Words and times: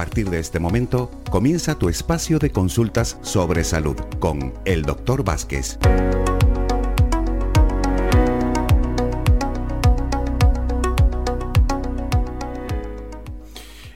partir 0.00 0.30
de 0.30 0.38
este 0.38 0.58
momento 0.58 1.10
comienza 1.28 1.78
tu 1.78 1.90
espacio 1.90 2.38
de 2.38 2.50
consultas 2.50 3.18
sobre 3.20 3.64
salud 3.64 3.96
con 4.18 4.54
el 4.64 4.80
Dr. 4.80 5.22
Vázquez. 5.22 5.78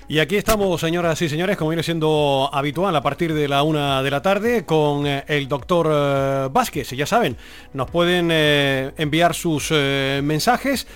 Y 0.07 0.19
aquí 0.19 0.37
estamos, 0.37 0.79
señoras 0.79 1.23
y 1.23 1.31
señores, 1.31 1.57
como 1.57 1.71
viene 1.71 1.83
siendo 1.83 2.51
habitual 2.53 2.95
a 2.95 3.01
partir 3.01 3.33
de 3.33 3.49
la 3.49 3.63
una 3.63 4.03
de 4.03 4.11
la 4.11 4.21
tarde, 4.21 4.67
con 4.67 5.07
eh, 5.07 5.25
el 5.27 5.49
doctor 5.49 5.89
eh, 5.91 6.49
Vázquez. 6.53 6.91
Ya 6.91 7.07
saben, 7.07 7.39
nos 7.73 7.91
pueden 7.91 8.29
eh, 8.31 8.93
enviar 8.99 9.35
sus 9.35 9.71
mensajes 9.71 10.87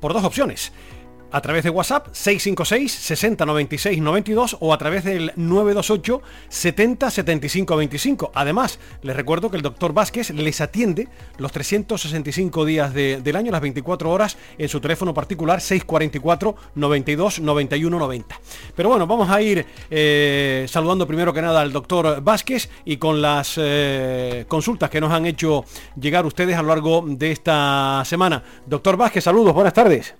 por 0.00 0.12
dos 0.12 0.24
opciones 0.24 0.72
a 1.32 1.40
través 1.40 1.64
de 1.64 1.70
WhatsApp 1.70 2.08
656 2.12 2.92
60 2.92 3.46
96 3.46 4.00
92 4.00 4.56
o 4.60 4.72
a 4.72 4.78
través 4.78 5.04
del 5.04 5.32
928 5.36 6.22
70 6.48 7.10
75 7.10 7.76
25. 7.76 8.30
Además, 8.34 8.78
les 9.02 9.16
recuerdo 9.16 9.50
que 9.50 9.56
el 9.56 9.62
doctor 9.62 9.92
Vázquez 9.92 10.30
les 10.30 10.60
atiende 10.60 11.08
los 11.38 11.52
365 11.52 12.64
días 12.64 12.94
del 12.94 13.36
año, 13.36 13.52
las 13.52 13.60
24 13.60 14.10
horas, 14.10 14.36
en 14.58 14.68
su 14.68 14.80
teléfono 14.80 15.14
particular 15.14 15.60
644 15.60 16.56
92 16.74 17.40
91 17.40 17.98
90. 17.98 18.40
Pero 18.74 18.88
bueno, 18.88 19.06
vamos 19.06 19.30
a 19.30 19.40
ir 19.42 19.66
eh, 19.90 20.66
saludando 20.68 21.06
primero 21.06 21.32
que 21.32 21.42
nada 21.42 21.60
al 21.60 21.72
doctor 21.72 22.22
Vázquez 22.22 22.70
y 22.84 22.96
con 22.96 23.22
las 23.22 23.54
eh, 23.56 24.44
consultas 24.48 24.90
que 24.90 25.00
nos 25.00 25.12
han 25.12 25.26
hecho 25.26 25.64
llegar 26.00 26.26
ustedes 26.26 26.56
a 26.56 26.62
lo 26.62 26.68
largo 26.68 27.04
de 27.06 27.32
esta 27.32 28.02
semana. 28.04 28.42
Doctor 28.66 28.96
Vázquez, 28.96 29.24
saludos, 29.24 29.54
buenas 29.54 29.74
tardes. 29.74 30.14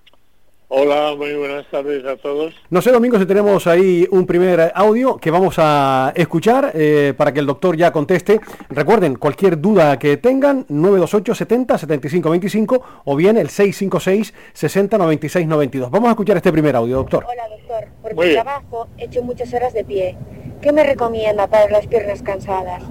Hola, 0.73 1.17
muy 1.17 1.35
buenas 1.35 1.67
tardes 1.67 2.05
a 2.05 2.17
todos. 2.17 2.55
No 2.71 2.81
sé, 2.81 2.93
Domingo, 2.93 3.19
si 3.19 3.27
tenemos 3.27 3.67
ahí 3.67 4.07
un 4.13 4.25
primer 4.25 4.71
audio 4.73 5.17
que 5.17 5.33
vamos 5.33 5.57
a 5.59 6.13
escuchar 6.15 6.71
eh, 6.75 7.13
para 7.17 7.35
que 7.35 7.41
el 7.41 7.47
doctor 7.47 7.77
ya 7.77 7.91
conteste. 7.91 8.39
Recuerden, 8.69 9.17
cualquier 9.17 9.61
duda 9.61 9.99
que 9.99 10.17
tengan, 10.17 10.67
928 10.69 11.35
70 11.35 11.77
75 11.77 12.31
25 12.31 12.85
o 13.05 13.17
bien 13.17 13.37
el 13.37 13.49
656 13.49 14.33
60 14.53 14.97
96 14.97 15.49
92. 15.49 15.91
Vamos 15.91 16.07
a 16.07 16.11
escuchar 16.13 16.37
este 16.37 16.53
primer 16.53 16.77
audio, 16.77 16.99
doctor. 16.99 17.27
Hola, 17.29 17.49
doctor. 17.49 17.89
Por 18.01 18.15
mi 18.15 18.33
trabajo 18.35 18.87
he 18.97 19.07
hecho 19.07 19.25
muchas 19.25 19.53
horas 19.53 19.75
de 19.75 19.83
pie. 19.83 20.17
¿Qué 20.63 20.71
me 20.73 20.85
recomienda 20.85 21.49
para 21.49 21.69
las 21.69 21.89
piernas 21.89 22.23
cansadas? 22.23 22.85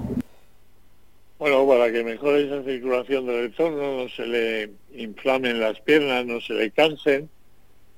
Bueno, 1.38 1.66
para 1.66 1.90
que 1.94 2.04
mejore 2.04 2.46
esa 2.46 2.62
circulación 2.62 3.26
del 3.26 3.44
retorno, 3.44 4.04
no 4.04 4.10
se 4.10 4.26
le 4.26 4.70
inflamen 4.96 5.62
las 5.62 5.80
piernas, 5.80 6.26
no 6.26 6.42
se 6.42 6.56
le 6.56 6.72
cansen 6.72 7.30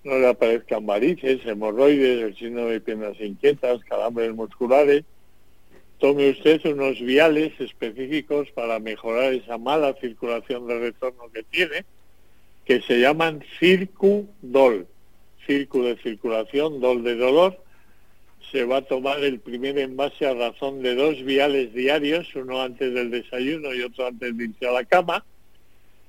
no 0.04 0.18
le 0.18 0.28
aparezcan 0.28 0.86
varices, 0.86 1.46
hemorroides, 1.46 2.24
el 2.24 2.36
síndrome 2.36 2.72
de 2.72 2.82
piernas 2.82 3.20
inquietas, 3.20 3.84
calambres 3.84 4.34
musculares. 4.34 5.04
Tome 6.00 6.32
usted 6.32 6.66
unos 6.66 7.00
viales 7.00 7.54
específicos 7.60 8.50
para 8.52 8.80
mejorar 8.80 9.34
esa 9.34 9.60
mala 9.60 9.94
circulación 10.02 10.68
del 10.68 10.80
retorno 10.80 11.30
que 11.32 11.44
tiene, 11.44 11.86
que 12.66 12.82
se 12.82 13.00
llaman 13.00 13.44
Circu-Dol. 13.60 14.88
Circu 15.46 15.84
de 15.84 15.98
circulación, 15.98 16.80
Dol 16.80 17.04
de 17.04 17.16
dolor. 17.16 17.58
Se 18.52 18.66
va 18.66 18.78
a 18.78 18.82
tomar 18.82 19.24
el 19.24 19.40
primer 19.40 19.78
envase 19.78 20.26
a 20.26 20.34
razón 20.34 20.82
de 20.82 20.96
dos 20.96 21.24
viales 21.24 21.74
diarios, 21.74 22.36
uno 22.36 22.62
antes 22.62 22.92
del 22.94 23.12
desayuno 23.12 23.74
y 23.74 23.84
otro 23.84 24.08
antes 24.08 24.36
de 24.36 24.46
irse 24.46 24.68
a 24.68 24.72
la 24.72 24.84
cama, 24.84 25.24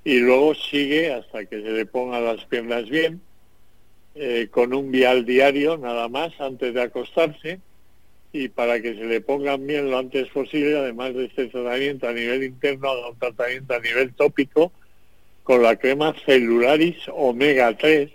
y 0.02 0.18
luego 0.18 0.54
sigue 0.54 1.12
hasta 1.12 1.44
que 1.44 1.60
se 1.60 1.70
le 1.70 1.86
pongan 1.86 2.24
las 2.24 2.44
piernas 2.46 2.88
bien 2.88 3.20
eh, 4.14 4.48
con 4.50 4.74
un 4.74 4.90
vial 4.90 5.24
diario 5.24 5.78
nada 5.78 6.08
más 6.08 6.38
antes 6.38 6.74
de 6.74 6.82
acostarse 6.82 7.60
y 8.32 8.48
para 8.48 8.80
que 8.80 8.94
se 8.94 9.04
le 9.04 9.20
pongan 9.20 9.66
bien 9.66 9.90
lo 9.90 9.98
antes 9.98 10.28
posible, 10.28 10.78
además 10.78 11.14
de 11.14 11.26
este 11.26 11.46
tratamiento 11.46 12.08
a 12.08 12.12
nivel 12.12 12.42
interno, 12.42 12.90
haga 12.90 13.10
un 13.10 13.18
tratamiento 13.18 13.74
a 13.74 13.80
nivel 13.80 14.14
tópico 14.14 14.72
con 15.42 15.62
la 15.62 15.76
crema 15.76 16.14
Celularis 16.24 16.96
Omega 17.08 17.76
3, 17.76 18.10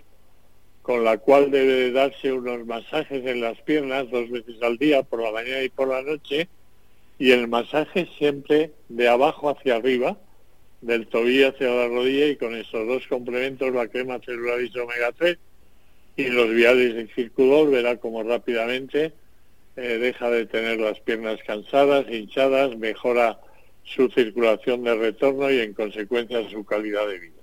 con 0.82 1.04
la 1.04 1.18
cual 1.18 1.50
debe 1.50 1.92
darse 1.92 2.32
unos 2.32 2.66
masajes 2.66 3.24
en 3.26 3.40
las 3.40 3.60
piernas 3.60 4.10
dos 4.10 4.30
veces 4.30 4.60
al 4.62 4.78
día, 4.78 5.02
por 5.02 5.22
la 5.22 5.30
mañana 5.30 5.62
y 5.62 5.68
por 5.68 5.88
la 5.88 6.02
noche, 6.02 6.48
y 7.18 7.30
el 7.30 7.46
masaje 7.46 8.08
siempre 8.18 8.72
de 8.88 9.08
abajo 9.08 9.50
hacia 9.50 9.76
arriba, 9.76 10.16
del 10.80 11.06
tobillo 11.06 11.48
hacia 11.48 11.68
la 11.68 11.88
rodilla, 11.88 12.26
y 12.26 12.36
con 12.36 12.56
esos 12.56 12.86
dos 12.88 13.06
complementos, 13.06 13.72
la 13.72 13.88
crema 13.88 14.18
Celularis 14.20 14.74
Omega 14.76 15.12
3 15.16 15.38
y 16.18 16.24
los 16.30 16.52
viales 16.52 16.96
de 16.96 17.06
circulador 17.14 17.70
verá 17.70 17.96
como 17.96 18.24
rápidamente 18.24 19.12
eh, 19.76 19.98
deja 19.98 20.28
de 20.28 20.46
tener 20.46 20.80
las 20.80 20.98
piernas 20.98 21.38
cansadas, 21.46 22.06
hinchadas, 22.10 22.76
mejora 22.76 23.38
su 23.84 24.08
circulación 24.08 24.82
de 24.82 24.96
retorno 24.96 25.48
y 25.48 25.60
en 25.60 25.74
consecuencia 25.74 26.50
su 26.50 26.64
calidad 26.64 27.06
de 27.06 27.20
vida. 27.20 27.37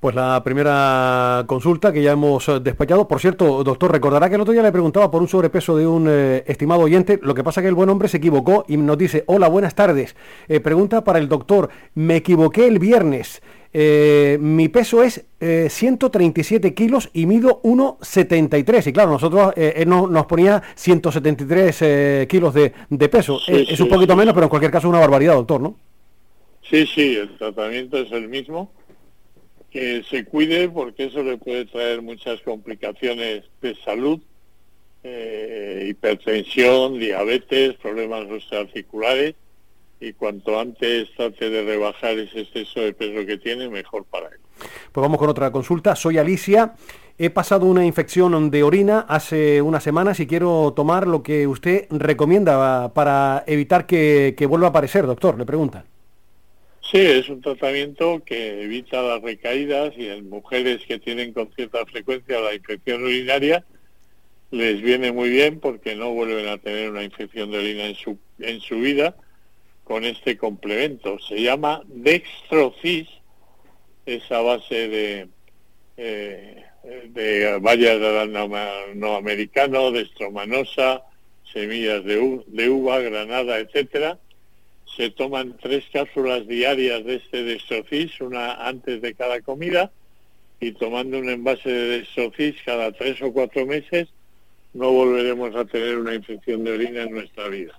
Pues 0.00 0.14
la 0.14 0.42
primera 0.42 1.44
consulta 1.46 1.92
que 1.92 2.02
ya 2.02 2.12
hemos 2.12 2.48
eh, 2.48 2.58
despachado. 2.58 3.06
Por 3.06 3.20
cierto, 3.20 3.62
doctor, 3.62 3.92
recordará 3.92 4.30
que 4.30 4.36
el 4.36 4.40
otro 4.40 4.54
día 4.54 4.62
le 4.62 4.72
preguntaba 4.72 5.10
por 5.10 5.20
un 5.20 5.28
sobrepeso 5.28 5.76
de 5.76 5.86
un 5.86 6.06
eh, 6.08 6.42
estimado 6.46 6.80
oyente. 6.80 7.20
Lo 7.22 7.34
que 7.34 7.44
pasa 7.44 7.60
es 7.60 7.64
que 7.64 7.68
el 7.68 7.74
buen 7.74 7.90
hombre 7.90 8.08
se 8.08 8.16
equivocó 8.16 8.64
y 8.66 8.78
nos 8.78 8.96
dice, 8.96 9.24
hola, 9.26 9.48
buenas 9.48 9.74
tardes. 9.74 10.16
pregunta 10.62 11.04
para 11.04 11.18
el 11.18 11.28
doctor, 11.28 11.68
me 11.94 12.16
equivoqué 12.16 12.66
el 12.66 12.78
viernes. 12.78 13.42
Eh, 13.72 14.36
mi 14.40 14.68
peso 14.68 15.02
es 15.02 15.24
137 15.38 16.66
eh, 16.66 16.74
kilos 16.74 17.08
y 17.12 17.26
mido 17.26 17.60
1,73. 17.62 18.88
Y 18.88 18.92
claro, 18.92 19.10
nosotros, 19.10 19.52
eh, 19.56 19.74
él 19.76 19.88
nos 19.88 20.26
ponía 20.26 20.62
173 20.74 22.26
kilos 22.26 22.54
de, 22.54 23.08
peso. 23.08 23.40
es 23.46 23.80
un 23.80 23.88
poquito 23.88 24.16
menos, 24.16 24.34
pero 24.34 24.44
en 24.44 24.50
cualquier 24.50 24.72
caso 24.72 24.88
es 24.88 24.90
una 24.90 25.00
barbaridad, 25.00 25.34
doctor, 25.34 25.60
¿no? 25.60 25.76
Sí, 26.68 26.86
sí, 26.86 27.16
el 27.16 27.36
tratamiento 27.36 27.98
es 27.98 28.10
el 28.12 28.28
mismo. 28.28 28.70
Que 29.70 30.02
se 30.08 30.24
cuide 30.24 30.68
porque 30.68 31.04
eso 31.04 31.22
le 31.22 31.36
puede 31.36 31.64
traer 31.66 32.02
muchas 32.02 32.40
complicaciones 32.40 33.44
de 33.62 33.76
salud, 33.84 34.20
hipertensión, 35.04 36.98
diabetes, 36.98 37.74
problemas 37.76 38.26
articulares 38.52 39.34
y 40.00 40.14
cuanto 40.14 40.58
antes 40.58 41.08
trate 41.14 41.50
de 41.50 41.62
rebajar 41.62 42.18
ese 42.18 42.40
exceso 42.40 42.80
de 42.80 42.94
peso 42.94 43.26
que 43.26 43.36
tiene, 43.36 43.68
mejor 43.68 44.04
para 44.04 44.28
él. 44.28 44.40
Pues 44.92 45.02
vamos 45.02 45.18
con 45.18 45.28
otra 45.28 45.52
consulta. 45.52 45.94
Soy 45.94 46.18
Alicia. 46.18 46.74
He 47.18 47.28
pasado 47.28 47.66
una 47.66 47.84
infección 47.84 48.50
de 48.50 48.62
orina 48.62 49.00
hace 49.00 49.60
unas 49.60 49.82
semanas 49.82 50.18
y 50.20 50.26
quiero 50.26 50.72
tomar 50.74 51.06
lo 51.06 51.22
que 51.22 51.46
usted 51.46 51.86
recomienda 51.90 52.94
para 52.94 53.44
evitar 53.46 53.86
que, 53.86 54.34
vuelva 54.48 54.68
a 54.68 54.70
aparecer, 54.70 55.06
doctor. 55.06 55.36
Le 55.36 55.44
pregunta. 55.44 55.84
Sí, 56.82 56.98
es 56.98 57.28
un 57.28 57.40
tratamiento 57.40 58.22
que 58.24 58.62
evita 58.62 59.02
las 59.02 59.22
recaídas 59.22 59.92
y 59.96 60.08
en 60.08 60.28
mujeres 60.28 60.84
que 60.86 60.98
tienen 60.98 61.32
con 61.32 61.52
cierta 61.54 61.84
frecuencia 61.86 62.40
la 62.40 62.54
infección 62.54 63.04
urinaria 63.04 63.64
les 64.50 64.82
viene 64.82 65.12
muy 65.12 65.30
bien 65.30 65.60
porque 65.60 65.94
no 65.94 66.12
vuelven 66.12 66.48
a 66.48 66.58
tener 66.58 66.90
una 66.90 67.04
infección 67.04 67.50
de 67.50 67.58
orina 67.58 67.86
en 67.86 67.94
su, 67.94 68.18
en 68.40 68.60
su 68.60 68.80
vida 68.80 69.14
con 69.84 70.04
este 70.04 70.36
complemento. 70.36 71.18
Se 71.20 71.40
llama 71.40 71.82
Dextrocis, 71.86 73.08
esa 74.06 74.40
base 74.40 74.88
de, 74.88 75.28
eh, 75.96 76.64
de 77.08 77.58
bayas 77.58 78.00
de 78.00 78.94
no 78.94 79.16
americano, 79.16 79.90
destromanosa, 79.92 81.02
semillas 81.52 82.04
de, 82.04 82.42
de, 82.46 82.68
uva, 82.68 82.98
granada, 83.00 83.58
etcétera. 83.58 84.18
Se 84.96 85.10
toman 85.10 85.56
tres 85.58 85.84
cápsulas 85.92 86.46
diarias 86.46 87.04
de 87.04 87.16
este 87.16 87.44
Dextrocis, 87.44 88.20
una 88.20 88.66
antes 88.66 89.00
de 89.00 89.14
cada 89.14 89.40
comida, 89.40 89.90
y 90.60 90.72
tomando 90.72 91.18
un 91.18 91.30
envase 91.30 91.70
de 91.70 91.88
Dextrocis 91.98 92.56
cada 92.64 92.92
tres 92.92 93.22
o 93.22 93.32
cuatro 93.32 93.64
meses, 93.66 94.08
no 94.74 94.90
volveremos 94.92 95.54
a 95.56 95.64
tener 95.64 95.98
una 95.98 96.14
infección 96.14 96.64
de 96.64 96.72
orina 96.72 97.02
en 97.02 97.12
nuestra 97.12 97.48
vida. 97.48 97.78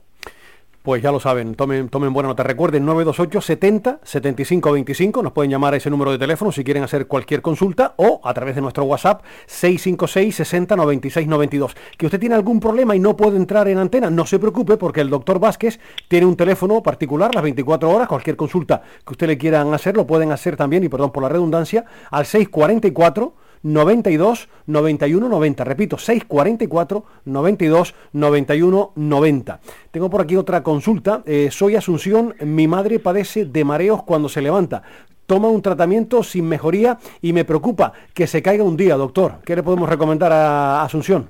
Pues 0.83 1.03
ya 1.03 1.11
lo 1.11 1.19
saben, 1.19 1.53
tomen, 1.53 1.89
tomen 1.89 2.11
buena 2.11 2.29
nota. 2.29 2.41
Recuerden 2.41 2.83
928 2.85 3.39
70 3.39 3.99
75 4.01 4.71
25. 4.71 5.21
Nos 5.21 5.31
pueden 5.31 5.51
llamar 5.51 5.75
a 5.75 5.77
ese 5.77 5.91
número 5.91 6.11
de 6.11 6.17
teléfono 6.17 6.51
si 6.51 6.63
quieren 6.63 6.81
hacer 6.81 7.05
cualquier 7.05 7.43
consulta 7.43 7.93
o 7.97 8.19
a 8.23 8.33
través 8.33 8.55
de 8.55 8.61
nuestro 8.61 8.85
WhatsApp 8.85 9.21
656 9.45 10.35
60 10.37 10.75
96 10.75 11.27
92. 11.27 11.75
Que 11.95 12.07
usted 12.07 12.19
tiene 12.19 12.33
algún 12.33 12.59
problema 12.59 12.95
y 12.95 12.99
no 12.99 13.15
puede 13.15 13.37
entrar 13.37 13.67
en 13.67 13.77
antena, 13.77 14.09
no 14.09 14.25
se 14.25 14.39
preocupe 14.39 14.75
porque 14.77 15.01
el 15.01 15.11
doctor 15.11 15.39
Vázquez 15.39 15.79
tiene 16.07 16.25
un 16.25 16.35
teléfono 16.35 16.81
particular 16.81 17.35
las 17.35 17.43
24 17.43 17.87
horas. 17.87 18.07
Cualquier 18.07 18.35
consulta 18.35 18.81
que 19.05 19.11
usted 19.11 19.27
le 19.27 19.37
quieran 19.37 19.71
hacer 19.75 19.95
lo 19.95 20.07
pueden 20.07 20.31
hacer 20.31 20.57
también, 20.57 20.83
y 20.83 20.89
perdón 20.89 21.11
por 21.11 21.21
la 21.21 21.29
redundancia, 21.29 21.85
al 22.09 22.25
644 22.25 23.35
92 23.63 24.49
91 24.67 25.29
90. 25.29 25.63
Repito, 25.63 25.97
644 25.97 27.05
92 27.25 27.95
91 28.13 28.91
90. 28.95 29.59
Tengo 29.91 30.09
por 30.09 30.21
aquí 30.21 30.35
otra 30.35 30.63
consulta. 30.63 31.23
Eh, 31.25 31.49
soy 31.51 31.75
Asunción, 31.75 32.35
mi 32.41 32.67
madre 32.67 32.99
padece 32.99 33.45
de 33.45 33.63
mareos 33.63 34.03
cuando 34.03 34.29
se 34.29 34.41
levanta. 34.41 34.83
Toma 35.25 35.47
un 35.47 35.61
tratamiento 35.61 36.23
sin 36.23 36.47
mejoría 36.47 36.97
y 37.21 37.33
me 37.33 37.45
preocupa 37.45 37.93
que 38.13 38.27
se 38.27 38.41
caiga 38.41 38.63
un 38.63 38.75
día, 38.75 38.97
doctor. 38.97 39.35
¿Qué 39.45 39.55
le 39.55 39.63
podemos 39.63 39.87
recomendar 39.87 40.31
a 40.33 40.83
Asunción? 40.83 41.29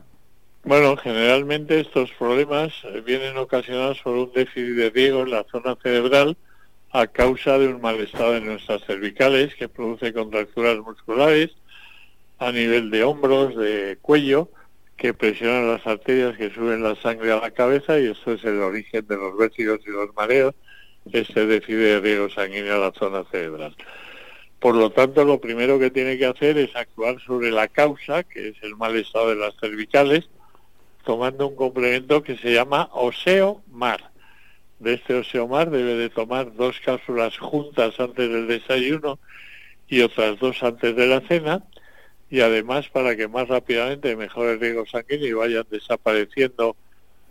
Bueno, 0.64 0.96
generalmente 0.96 1.80
estos 1.80 2.12
problemas 2.12 2.72
vienen 3.06 3.38
ocasionados 3.38 4.00
por 4.02 4.14
un 4.14 4.32
déficit 4.32 4.76
de 4.76 4.90
riego 4.92 5.22
en 5.22 5.32
la 5.32 5.44
zona 5.52 5.76
cerebral 5.82 6.38
a 6.92 7.08
causa 7.08 7.58
de 7.58 7.68
un 7.68 7.82
mal 7.82 8.00
estado 8.00 8.34
de 8.34 8.42
nuestras 8.42 8.84
cervicales 8.86 9.56
que 9.56 9.70
produce 9.70 10.14
contracturas 10.14 10.78
musculares 10.78 11.52
a 12.42 12.52
nivel 12.52 12.90
de 12.90 13.04
hombros, 13.04 13.56
de 13.56 14.00
cuello, 14.02 14.50
que 14.98 15.14
presionan 15.14 15.68
las 15.68 15.86
arterias 15.86 16.36
que 16.38 16.52
suben 16.52 16.82
la 16.82 16.96
sangre 16.96 17.32
a 17.32 17.40
la 17.40 17.52
cabeza 17.52 18.00
y 18.00 18.08
esto 18.08 18.34
es 18.34 18.44
el 18.44 18.60
origen 18.62 19.06
de 19.08 19.16
los 19.16 19.38
vértigos 19.38 19.80
y 19.86 19.92
los 19.92 20.14
mareos, 20.16 20.56
este 21.12 21.46
déficit 21.46 21.76
de 21.76 22.00
riego 22.00 22.30
sanguíneo 22.30 22.76
a 22.76 22.90
la 22.90 22.92
zona 22.94 23.24
cerebral. 23.32 23.76
Por 24.60 24.76
lo 24.76 24.92
tanto, 24.92 25.24
lo 25.24 25.40
primero 25.40 25.78
que 25.78 25.92
tiene 25.92 26.18
que 26.18 26.26
hacer 26.26 26.58
es 26.58 26.76
actuar 26.76 27.20
sobre 27.22 27.52
la 27.52 27.68
causa, 27.68 28.24
que 28.24 28.50
es 28.50 28.56
el 28.64 28.76
mal 28.76 28.96
estado 28.96 29.30
de 29.30 29.36
las 29.36 29.56
cervicales, 29.60 30.28
tomando 31.06 31.48
un 31.48 31.56
complemento 31.56 32.24
que 32.24 32.38
se 32.38 32.54
llama 32.54 32.90
Oseo 32.92 33.62
Mar. 33.72 34.12
De 34.80 34.96
este 34.96 35.14
Oseo 35.14 35.48
Mar 35.48 35.70
debe 35.70 35.94
de 35.96 36.10
tomar 36.10 36.56
dos 36.56 36.80
cápsulas 36.84 37.38
juntas 37.38 38.00
antes 38.00 38.30
del 38.30 38.48
desayuno 38.48 39.20
y 39.88 40.02
otras 40.02 40.40
dos 40.40 40.64
antes 40.64 40.96
de 40.96 41.06
la 41.06 41.22
cena 41.22 41.64
y 42.32 42.40
además 42.40 42.88
para 42.88 43.16
que 43.18 43.28
más 43.28 43.50
rápidamente 43.50 44.16
mejore 44.16 44.54
el 44.54 44.60
riego 44.62 44.86
sanguíneo 44.86 45.28
y 45.28 45.34
vayan 45.34 45.66
desapareciendo 45.70 46.78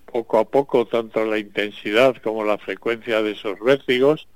poco 0.04 0.38
a 0.38 0.44
poco 0.44 0.86
tanto 0.86 1.24
la 1.24 1.38
intensidad 1.38 2.16
como 2.16 2.44
la 2.44 2.58
frecuencia 2.58 3.22
de 3.22 3.32
esos 3.32 3.58
vértigos 3.60 4.28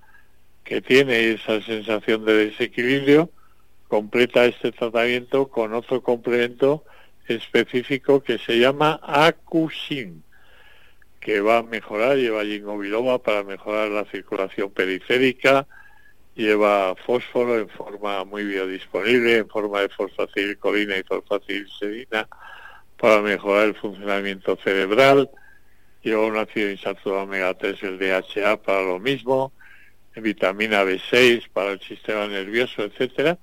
que 0.64 0.80
tiene 0.80 1.32
esa 1.32 1.60
sensación 1.60 2.24
de 2.24 2.46
desequilibrio, 2.46 3.30
completa 3.88 4.46
este 4.46 4.72
tratamiento 4.72 5.48
con 5.48 5.74
otro 5.74 6.02
complemento 6.02 6.84
específico 7.28 8.22
que 8.22 8.38
se 8.38 8.58
llama 8.58 8.98
Acusin, 9.02 10.22
que 11.20 11.42
va 11.42 11.58
a 11.58 11.62
mejorar, 11.62 12.16
lleva 12.16 12.42
ginkgo 12.42 13.22
para 13.22 13.44
mejorar 13.44 13.88
la 13.90 14.06
circulación 14.06 14.70
periférica, 14.70 15.66
lleva 16.34 16.94
fósforo 16.96 17.58
en 17.58 17.68
forma 17.68 18.24
muy 18.24 18.44
biodisponible, 18.44 19.38
en 19.38 19.48
forma 19.48 19.80
de 19.80 19.88
fosfatilcolina 19.88 20.96
y 20.96 21.02
fosfatilserina, 21.04 22.28
para 22.98 23.20
mejorar 23.20 23.66
el 23.66 23.74
funcionamiento 23.74 24.56
cerebral, 24.56 25.30
lleva 26.02 26.26
un 26.26 26.36
ácido 26.36 26.70
insaturado 26.70 27.22
omega 27.22 27.54
3, 27.54 27.82
el 27.82 27.98
DHA, 27.98 28.62
para 28.62 28.82
lo 28.82 28.98
mismo, 28.98 29.52
vitamina 30.16 30.84
B6 30.84 31.48
para 31.52 31.72
el 31.72 31.80
sistema 31.80 32.26
nervioso, 32.26 32.82
etcétera, 32.82 33.38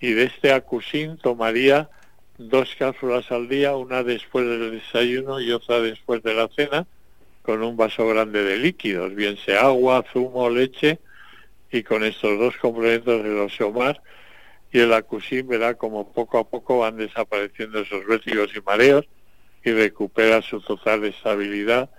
y 0.00 0.12
de 0.12 0.24
este 0.24 0.52
acusin 0.52 1.18
tomaría 1.18 1.90
dos 2.38 2.74
cápsulas 2.78 3.30
al 3.30 3.48
día, 3.48 3.76
una 3.76 4.02
después 4.02 4.46
del 4.46 4.70
desayuno 4.72 5.40
y 5.40 5.52
otra 5.52 5.80
después 5.80 6.22
de 6.22 6.34
la 6.34 6.48
cena, 6.48 6.86
con 7.42 7.62
un 7.62 7.76
vaso 7.76 8.06
grande 8.08 8.42
de 8.44 8.56
líquidos, 8.56 9.14
bien 9.14 9.36
sea 9.36 9.62
agua, 9.62 10.04
zumo, 10.12 10.48
leche, 10.48 10.98
y 11.70 11.82
con 11.82 12.04
estos 12.04 12.38
dos 12.38 12.56
complementos 12.56 13.22
del 13.22 13.38
oseomar 13.38 14.02
y 14.72 14.80
el 14.80 14.92
acusin 14.92 15.48
verá 15.48 15.74
como 15.74 16.12
poco 16.12 16.38
a 16.38 16.44
poco 16.44 16.78
van 16.80 16.96
desapareciendo 16.96 17.80
esos 17.80 18.06
vértigos 18.06 18.50
y 18.56 18.60
mareos 18.60 19.06
y 19.64 19.72
recupera 19.72 20.42
su 20.42 20.60
total 20.60 21.04
estabilidad 21.04 21.90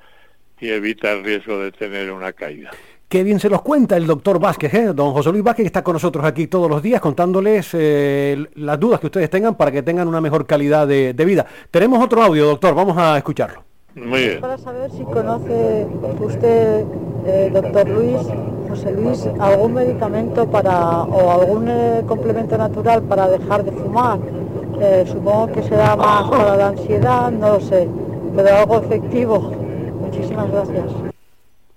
y 0.60 0.70
evita 0.70 1.12
el 1.12 1.24
riesgo 1.24 1.60
de 1.60 1.72
tener 1.72 2.12
una 2.12 2.32
caída. 2.34 2.72
Qué 3.10 3.24
bien 3.24 3.42
se 3.42 3.50
los 3.50 3.62
cuenta 3.62 3.98
el 3.98 4.08
doctor 4.08 4.40
Vázquez, 4.40 4.74
¿eh? 4.74 4.94
don 4.94 5.12
José 5.12 5.32
Luis 5.32 5.44
Vázquez, 5.44 5.64
que 5.64 5.68
está 5.68 5.84
con 5.84 5.94
nosotros 5.94 6.24
aquí 6.24 6.48
todos 6.48 6.70
los 6.70 6.82
días 6.82 7.02
contándoles 7.02 7.72
eh, 7.74 8.46
las 8.56 8.80
dudas 8.80 9.02
que 9.02 9.08
ustedes 9.08 9.30
tengan 9.30 9.58
para 9.58 9.70
que 9.70 9.84
tengan 9.84 10.08
una 10.08 10.22
mejor 10.22 10.48
calidad 10.48 10.88
de, 10.88 11.14
vida. 11.26 11.46
Tenemos 11.70 12.02
otro 12.02 12.24
audio, 12.24 12.46
doctor, 12.46 12.74
vamos 12.74 12.98
a 12.98 13.18
escucharlo. 13.18 13.66
Muy 13.96 14.20
bien. 14.20 14.42
Para 14.42 14.58
saber 14.58 14.92
si 14.92 15.04
conoce 15.04 15.88
usted, 16.20 16.86
eh, 17.26 17.50
doctor 17.54 17.88
Luis, 17.90 18.18
José 18.70 18.92
Luis, 18.94 19.28
algún 19.40 19.74
medicamento 19.74 20.50
para 20.50 21.04
o 21.04 21.32
algún 21.32 21.70
complemento 22.08 22.58
natural 22.58 23.04
para 23.04 23.28
dejar 23.28 23.64
de 23.64 23.72
fumar. 23.72 24.20
supongo 25.06 25.52
que 25.52 25.62
será 25.64 25.96
más 25.96 26.30
para 26.30 26.56
la 26.56 26.68
ansiedad, 26.70 27.32
no 27.32 27.54
lo 27.54 27.60
sé, 27.60 27.88
pero 28.36 28.56
algo 28.56 28.78
efectivo. 28.80 29.40
Muchísimas 30.00 30.50
gracias. 30.52 31.12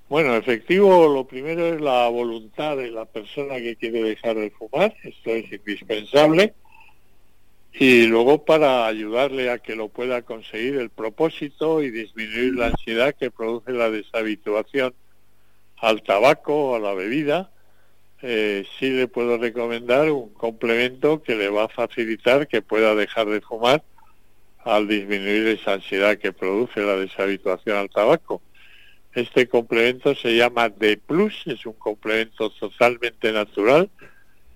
Bueno, 0.09 0.37
efectivo, 0.37 1.09
lo 1.09 1.27
primero 1.27 1.67
es 1.67 1.81
la 1.81 2.09
voluntad 2.09 2.77
de 2.77 2.91
la 2.91 3.05
persona 3.05 3.57
que 3.57 3.75
quiere 3.75 4.03
dejar 4.03 4.37
de 4.37 4.51
fumar, 4.51 4.95
esto 5.03 5.31
es 5.31 5.51
indispensable, 5.51 6.55
y 7.77 8.07
luego 8.07 8.45
para 8.45 8.87
ayudarle 8.87 9.51
a 9.51 9.59
que 9.59 9.75
lo 9.75 9.89
pueda 9.89 10.23
conseguir 10.23 10.77
el 10.77 10.91
propósito 10.91 11.83
y 11.83 11.91
disminuir 11.91 12.55
la 12.55 12.67
ansiedad 12.67 13.15
que 13.15 13.33
produce 13.33 13.73
la 13.73 13.91
deshabituación 13.91 14.95
al 15.79 16.03
tabaco 16.05 16.71
o 16.71 16.77
a 16.77 16.79
la 16.79 16.95
bebida, 16.95 17.51
eh, 18.23 18.65
sí 18.79 18.91
le 18.91 19.09
puedo 19.09 19.39
recomendar 19.39 20.09
un 20.13 20.33
complemento 20.35 21.21
que 21.23 21.35
le 21.35 21.49
va 21.49 21.65
a 21.65 21.69
facilitar 21.69 22.47
que 22.47 22.63
pueda 22.63 22.95
dejar 22.95 23.27
de 23.27 23.41
fumar 23.41 23.83
al 24.63 24.87
disminuir 24.87 25.49
esa 25.49 25.75
ansiedad 25.75 26.17
que 26.17 26.33
produce 26.33 26.81
la 26.81 26.97
deshabituación 26.97 27.77
al 27.77 27.91
tabaco. 27.91 28.41
Este 29.15 29.49
complemento 29.49 30.15
se 30.15 30.37
llama 30.37 30.69
D+, 30.69 31.01
es 31.47 31.67
un 31.67 31.75
complemento 31.75 32.51
totalmente 32.51 33.33
natural 33.33 33.91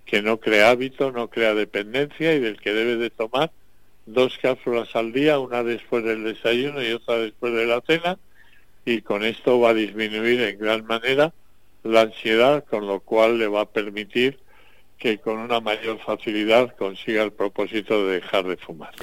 que 0.08 0.22
no 0.22 0.40
crea 0.40 0.70
hábito, 0.70 1.12
no 1.12 1.28
crea 1.28 1.54
dependencia 1.54 2.34
y 2.34 2.40
del 2.40 2.58
que 2.58 2.72
debe 2.72 2.96
de 2.96 3.10
tomar 3.10 3.52
dos 4.06 4.38
cápsulas 4.38 4.96
al 4.96 5.12
día, 5.12 5.38
una 5.38 5.62
después 5.62 6.02
del 6.02 6.24
desayuno 6.24 6.82
y 6.82 6.92
otra 6.92 7.18
después 7.18 7.52
de 7.52 7.66
la 7.66 7.82
cena, 7.82 8.18
y 8.86 9.02
con 9.02 9.22
esto 9.22 9.60
va 9.60 9.70
a 9.70 9.74
disminuir 9.74 10.40
en 10.40 10.58
gran 10.58 10.86
manera 10.86 11.34
la 11.82 12.00
ansiedad, 12.02 12.64
con 12.64 12.86
lo 12.86 13.00
cual 13.00 13.38
le 13.38 13.48
va 13.48 13.60
a 13.60 13.68
permitir 13.68 14.38
que 14.96 15.18
con 15.18 15.38
una 15.38 15.60
mayor 15.60 15.98
facilidad 15.98 16.74
consiga 16.76 17.22
el 17.22 17.32
propósito 17.32 18.06
de 18.06 18.14
dejar 18.14 18.46
de 18.46 18.56
fumar. 18.56 18.94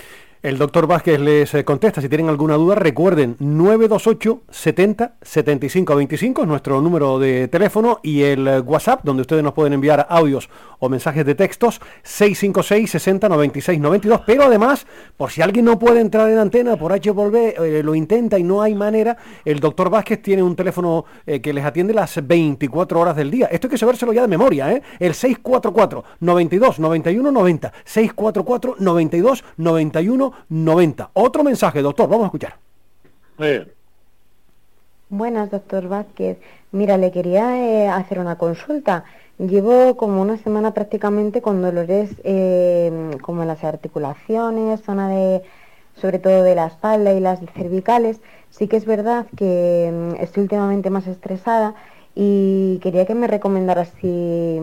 El 0.45 0.59
doctor 0.59 0.85
Vázquez 0.85 1.19
les 1.19 1.51
eh, 1.55 1.65
contesta. 1.65 2.01
Si 2.01 2.07
tienen 2.07 2.29
alguna 2.29 2.53
duda, 2.53 2.75
recuerden 2.75 3.35
928 3.39 4.43
70 4.47 5.15
75 5.19 5.95
25 5.95 6.41
es 6.43 6.47
nuestro 6.47 6.81
número 6.81 7.17
de 7.17 7.47
teléfono 7.47 7.99
y 8.03 8.21
el 8.21 8.47
eh, 8.47 8.59
WhatsApp, 8.59 8.99
donde 9.03 9.21
ustedes 9.21 9.41
nos 9.41 9.53
pueden 9.53 9.73
enviar 9.73 10.05
audios 10.07 10.47
o 10.77 10.87
mensajes 10.87 11.25
de 11.25 11.33
textos 11.33 11.81
656 12.03 12.91
60 12.91 13.27
96 13.27 13.79
92. 13.79 14.21
Pero 14.27 14.43
además, 14.43 14.85
por 15.17 15.31
si 15.31 15.41
alguien 15.41 15.65
no 15.65 15.79
puede 15.79 15.99
entrar 15.99 16.29
en 16.29 16.37
antena 16.37 16.77
por 16.77 16.93
H 16.93 17.09
volver, 17.09 17.55
eh, 17.59 17.81
lo 17.81 17.95
intenta 17.95 18.37
y 18.37 18.43
no 18.43 18.61
hay 18.61 18.75
manera, 18.75 19.17
el 19.45 19.59
doctor 19.59 19.89
Vázquez 19.89 20.21
tiene 20.21 20.43
un 20.43 20.55
teléfono 20.55 21.05
que 21.25 21.53
les 21.53 21.65
atiende 21.65 21.91
las 21.91 22.19
24 22.23 22.99
horas 22.99 23.15
del 23.15 23.31
día. 23.31 23.47
Esto 23.47 23.65
hay 23.65 23.71
que 23.71 23.77
sabérselo 23.79 24.13
ya 24.13 24.21
de 24.21 24.27
memoria, 24.27 24.71
¿eh? 24.71 24.83
El 24.99 25.15
644 25.15 26.03
92 26.19 26.77
91 26.77 27.31
90. 27.31 27.73
644 27.83 28.75
92 28.77 29.43
91 29.57 30.34
90. 30.49 31.09
Otro 31.13 31.43
mensaje, 31.43 31.81
doctor, 31.81 32.09
vamos 32.09 32.23
a 32.23 32.27
escuchar. 32.27 32.55
Buenas, 35.09 35.51
doctor 35.51 35.87
Vázquez. 35.87 36.37
Mira, 36.71 36.97
le 36.97 37.11
quería 37.11 37.57
eh, 37.57 37.87
hacer 37.87 38.19
una 38.19 38.37
consulta. 38.37 39.05
Llevo 39.37 39.97
como 39.97 40.21
una 40.21 40.37
semana 40.37 40.73
prácticamente 40.73 41.41
con 41.41 41.61
dolores 41.61 42.11
eh, 42.23 43.17
como 43.21 43.41
en 43.41 43.49
las 43.49 43.63
articulaciones, 43.63 44.81
zona 44.81 45.09
de, 45.09 45.41
sobre 45.95 46.19
todo 46.19 46.43
de 46.43 46.55
la 46.55 46.67
espalda 46.67 47.13
y 47.13 47.19
las 47.19 47.39
cervicales. 47.53 48.21
Sí 48.49 48.67
que 48.67 48.77
es 48.77 48.85
verdad 48.85 49.25
que 49.35 49.91
mm, 49.93 50.23
estoy 50.23 50.43
últimamente 50.43 50.89
más 50.89 51.05
estresada 51.07 51.75
y 52.15 52.79
quería 52.81 53.05
que 53.05 53.15
me 53.15 53.27
recomendaras 53.27 53.91
si, 53.99 54.59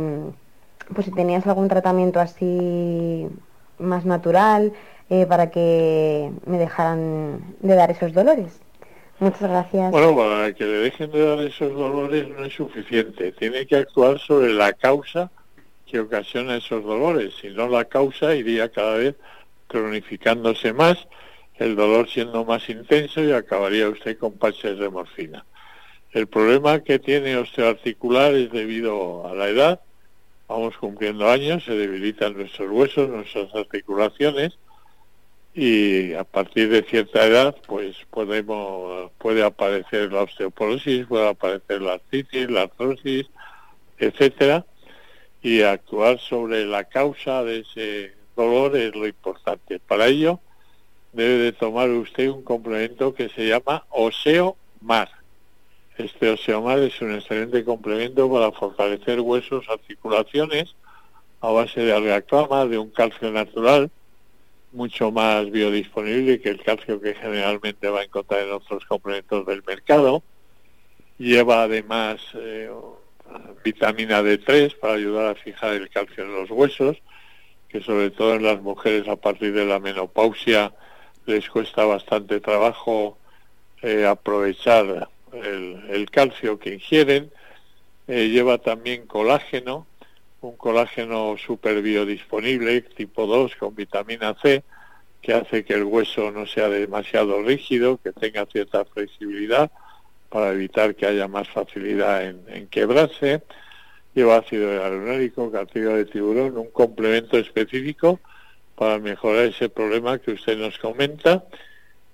pues 0.94 1.06
si 1.06 1.12
tenías 1.12 1.46
algún 1.46 1.68
tratamiento 1.68 2.18
así 2.18 3.28
más 3.78 4.06
natural, 4.06 4.72
eh, 5.11 5.26
para 5.26 5.50
que 5.50 6.30
me 6.47 6.59
dejaran 6.59 7.56
de 7.61 7.75
dar 7.75 7.90
esos 7.90 8.12
dolores. 8.12 8.61
Muchas 9.23 9.42
gracias. 9.42 9.92
Bueno, 9.92 10.16
para 10.16 10.52
que 10.52 10.64
le 10.64 10.78
dejen 10.78 11.11
de 11.12 11.25
dar 11.25 11.38
esos 11.40 11.73
dolores 11.73 12.26
no 12.28 12.44
es 12.44 12.54
suficiente. 12.54 13.30
Tiene 13.32 13.66
que 13.66 13.76
actuar 13.76 14.18
sobre 14.18 14.52
la 14.52 14.73
causa 14.73 15.30
que 15.87 16.00
ocasiona 16.00 16.56
esos 16.56 16.82
dolores. 16.82 17.35
Si 17.40 17.50
no, 17.50 17.68
la 17.68 17.85
causa 17.85 18.35
iría 18.35 18.71
cada 18.71 18.97
vez 18.97 19.14
cronificándose 19.68 20.73
más, 20.73 21.06
el 21.56 21.76
dolor 21.76 22.09
siendo 22.09 22.44
más 22.44 22.68
intenso 22.68 23.23
y 23.23 23.32
acabaría 23.32 23.88
usted 23.88 24.18
con 24.18 24.32
parches 24.32 24.78
de 24.78 24.88
morfina. 24.88 25.44
El 26.11 26.26
problema 26.26 26.80
que 26.80 26.99
tiene 26.99 27.37
osteoarticular 27.37 28.35
es 28.35 28.50
debido 28.50 29.26
a 29.28 29.35
la 29.35 29.49
edad. 29.49 29.80
Vamos 30.49 30.76
cumpliendo 30.78 31.30
años, 31.30 31.64
se 31.64 31.76
debilitan 31.76 32.37
nuestros 32.37 32.71
huesos, 32.71 33.09
nuestras 33.09 33.54
articulaciones 33.54 34.59
y 35.54 36.14
a 36.14 36.25
partir 36.25 36.71
de 36.71 36.82
cierta 36.82 37.26
edad 37.26 37.56
pues 37.66 37.97
podemos 38.11 39.11
puede 39.18 39.42
aparecer 39.42 40.12
la 40.12 40.23
osteoporosis, 40.23 41.06
puede 41.06 41.28
aparecer 41.28 41.82
la 41.82 41.94
artritis, 41.94 42.50
la 42.50 42.62
artrosis, 42.62 43.26
etcétera 43.99 44.64
y 45.42 45.62
actuar 45.62 46.18
sobre 46.21 46.64
la 46.64 46.85
causa 46.85 47.42
de 47.42 47.61
ese 47.61 48.14
dolor 48.37 48.76
es 48.76 48.94
lo 48.94 49.06
importante. 49.06 49.80
Para 49.80 50.06
ello 50.06 50.40
debe 51.12 51.38
de 51.38 51.52
tomar 51.52 51.90
usted 51.90 52.28
un 52.28 52.42
complemento 52.42 53.12
que 53.12 53.28
se 53.28 53.49
llama 53.49 53.85
Oseo 53.90 54.56
Mar. 54.80 55.11
Este 55.99 56.30
Oseomar 56.30 56.78
es 56.78 57.00
un 57.02 57.14
excelente 57.14 57.64
complemento 57.64 58.30
para 58.32 58.50
fortalecer 58.52 59.21
huesos, 59.21 59.66
articulaciones, 59.68 60.75
a 61.40 61.50
base 61.50 61.80
de 61.80 61.92
alga 61.92 62.23
de 62.66 62.78
un 62.78 62.90
calcio 62.90 63.30
natural, 63.30 63.90
mucho 64.72 65.10
más 65.10 65.50
biodisponible 65.50 66.40
que 66.40 66.48
el 66.48 66.62
calcio 66.62 67.00
que 67.00 67.14
generalmente 67.14 67.88
va 67.88 68.00
a 68.00 68.04
encontrar 68.04 68.42
en 68.42 68.52
otros 68.52 68.84
complementos 68.86 69.46
del 69.46 69.62
mercado. 69.66 70.22
Lleva 71.18 71.62
además 71.62 72.20
eh, 72.34 72.70
vitamina 73.64 74.22
D3 74.22 74.76
para 74.78 74.94
ayudar 74.94 75.26
a 75.26 75.34
fijar 75.34 75.74
el 75.74 75.90
calcio 75.90 76.24
en 76.24 76.34
los 76.34 76.50
huesos, 76.50 76.98
que 77.68 77.80
sobre 77.80 78.10
todo 78.10 78.34
en 78.34 78.44
las 78.44 78.60
mujeres 78.60 79.08
a 79.08 79.16
partir 79.16 79.52
de 79.52 79.64
la 79.64 79.78
menopausia 79.78 80.72
les 81.26 81.48
cuesta 81.48 81.84
bastante 81.84 82.40
trabajo 82.40 83.18
eh, 83.82 84.06
aprovechar 84.06 85.08
el, 85.32 86.08
calcio 86.10 86.58
que 86.58 86.74
ingieren. 86.74 87.30
Eh, 88.08 88.28
lleva 88.28 88.58
también 88.58 89.06
colágeno, 89.06 89.86
un 90.42 90.56
colágeno 90.56 91.37
super 91.38 91.80
biodisponible 91.80 92.82
tipo 92.82 93.26
2 93.26 93.56
con 93.56 93.75
vitamina 93.75 94.34
C, 94.42 94.62
que 95.20 95.34
hace 95.34 95.64
que 95.64 95.75
el 95.75 95.84
hueso 95.84 96.30
no 96.32 96.46
sea 96.46 96.68
demasiado 96.68 97.42
rígido, 97.42 97.99
que 98.02 98.12
tenga 98.12 98.44
cierta 98.46 98.84
flexibilidad 98.84 99.70
para 100.28 100.50
evitar 100.52 100.94
que 100.96 101.06
haya 101.06 101.28
más 101.28 101.49
facilidad 101.49 102.25
en, 102.25 102.66
quebrarse. 102.68 103.42
Lleva 104.14 104.38
ácido 104.38 104.75
hialurónico, 104.75 105.50
cartílago 105.50 105.96
de 105.96 106.04
tiburón, 106.06 106.58
un 106.58 106.70
complemento 106.70 107.38
específico 107.38 108.20
para 108.75 108.99
mejorar 108.99 109.44
ese 109.44 109.68
problema 109.68 110.18
que 110.18 110.32
usted 110.32 110.58
nos 110.58 110.76
comenta. 110.78 111.44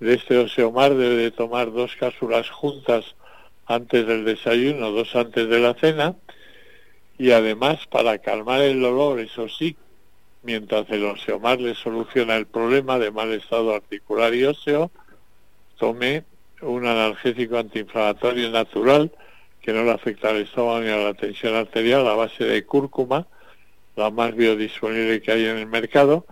De 0.00 0.14
este 0.14 0.36
oseomar 0.36 0.94
debe 0.94 1.16
de 1.16 1.30
tomar 1.30 1.72
dos 1.72 1.96
cápsulas 1.96 2.50
juntas 2.50 3.14
antes 3.66 4.06
del 4.06 4.24
desayuno, 4.24 4.90
dos 4.90 5.16
antes 5.16 5.48
de 5.48 5.58
la 5.60 5.74
cena. 5.74 6.14
Y 7.18 7.32
además, 7.32 7.86
para 7.86 8.18
calmar 8.18 8.62
el 8.62 8.80
dolor, 8.80 9.18
eso 9.18 9.48
sí, 9.48 9.76
mientras 10.42 10.88
el 10.90 11.04
oseomar 11.04 11.60
le 11.60 11.74
soluciona 11.74 12.36
el 12.36 12.46
problema 12.46 12.98
de 12.98 13.10
mal 13.10 13.32
estado 13.32 13.74
articular 13.74 14.32
y 14.34 14.44
óseo, 14.44 14.90
tome 15.78 16.24
un 16.62 16.86
analgésico 16.86 17.58
antiinflamatorio 17.58 18.50
natural 18.50 19.10
que 19.60 19.72
no 19.72 19.82
le 19.82 19.90
afecta 19.90 20.30
al 20.30 20.38
estómago 20.38 20.80
ni 20.80 20.90
a 20.90 20.96
la 20.96 21.14
tensión 21.14 21.54
arterial 21.54 22.06
a 22.06 22.14
base 22.14 22.44
de 22.44 22.64
cúrcuma, 22.64 23.26
la 23.96 24.10
más 24.10 24.34
biodisponible 24.34 25.20
que 25.20 25.32
hay 25.32 25.46
en 25.46 25.58
el 25.58 25.66
mercado, 25.66 26.24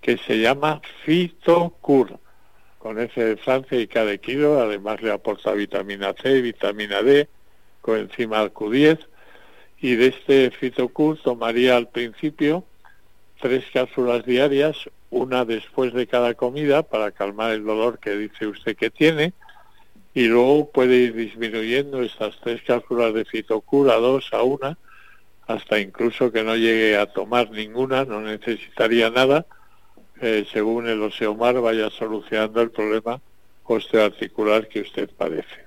que 0.00 0.18
se 0.18 0.40
llama 0.40 0.82
Fitocur, 1.04 2.18
con 2.78 2.98
F 2.98 3.24
de 3.24 3.36
Francia 3.36 3.78
y 3.78 3.86
K 3.86 4.04
de 4.04 4.18
kilo, 4.18 4.60
además 4.60 5.00
le 5.02 5.12
aporta 5.12 5.52
vitamina 5.52 6.12
C, 6.20 6.42
vitamina 6.42 7.00
D, 7.00 7.28
coenzima 7.80 8.44
Q10, 8.52 9.06
y 9.82 9.96
de 9.96 10.06
este 10.06 10.50
Fitocur 10.52 11.18
tomaría 11.18 11.76
al 11.76 11.88
principio 11.88 12.64
tres 13.40 13.64
cápsulas 13.72 14.24
diarias, 14.24 14.76
una 15.10 15.44
después 15.44 15.92
de 15.92 16.06
cada 16.06 16.34
comida 16.34 16.84
para 16.84 17.10
calmar 17.10 17.50
el 17.50 17.64
dolor 17.64 17.98
que 17.98 18.16
dice 18.16 18.46
usted 18.46 18.76
que 18.76 18.90
tiene, 18.90 19.32
y 20.14 20.26
luego 20.26 20.70
puede 20.70 20.96
ir 20.96 21.14
disminuyendo 21.14 22.00
estas 22.00 22.38
tres 22.40 22.62
cápsulas 22.62 23.12
de 23.12 23.24
fitocura, 23.24 23.96
dos 23.96 24.28
a 24.32 24.44
una, 24.44 24.78
hasta 25.48 25.80
incluso 25.80 26.30
que 26.30 26.44
no 26.44 26.54
llegue 26.54 26.96
a 26.96 27.06
tomar 27.06 27.50
ninguna, 27.50 28.04
no 28.04 28.20
necesitaría 28.20 29.10
nada, 29.10 29.46
eh, 30.20 30.46
según 30.52 30.86
el 30.86 31.02
oseomar 31.02 31.60
vaya 31.60 31.90
solucionando 31.90 32.62
el 32.62 32.70
problema 32.70 33.20
osteoarticular 33.64 34.68
que 34.68 34.82
usted 34.82 35.10
padece. 35.10 35.61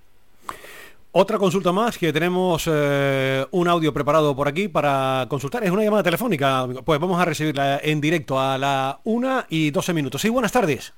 Otra 1.17 1.37
consulta 1.37 1.71
más 1.71 1.97
que 1.97 2.11
tenemos 2.11 2.69
eh, 2.69 3.47
un 3.51 3.69
audio 3.69 3.93
preparado 3.93 4.35
por 4.35 4.49
aquí 4.49 4.67
para 4.67 5.25
consultar. 5.29 5.63
Es 5.63 5.71
una 5.71 5.81
llamada 5.81 6.03
telefónica. 6.03 6.67
Pues 6.83 6.99
vamos 6.99 7.21
a 7.21 7.23
recibirla 7.23 7.79
en 7.81 8.01
directo 8.01 8.37
a 8.37 8.57
la 8.57 8.99
una 9.05 9.45
y 9.47 9.71
12 9.71 9.93
minutos. 9.93 10.19
Sí, 10.19 10.27
buenas 10.27 10.51
tardes. 10.51 10.93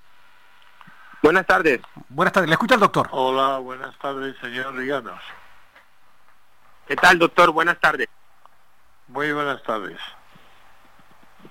Buenas 1.21 1.45
tardes. 1.45 1.81
Buenas 2.09 2.33
tardes, 2.33 2.49
le 2.49 2.55
escucha 2.55 2.73
el 2.73 2.81
doctor. 2.81 3.09
Hola, 3.11 3.59
buenas 3.59 3.95
tardes, 3.99 4.35
señor 4.41 4.75
Riganos. 4.75 5.21
¿Qué 6.87 6.95
tal, 6.95 7.19
doctor? 7.19 7.51
Buenas 7.51 7.79
tardes. 7.79 8.07
Muy 9.09 9.31
buenas 9.33 9.61
tardes. 9.61 9.99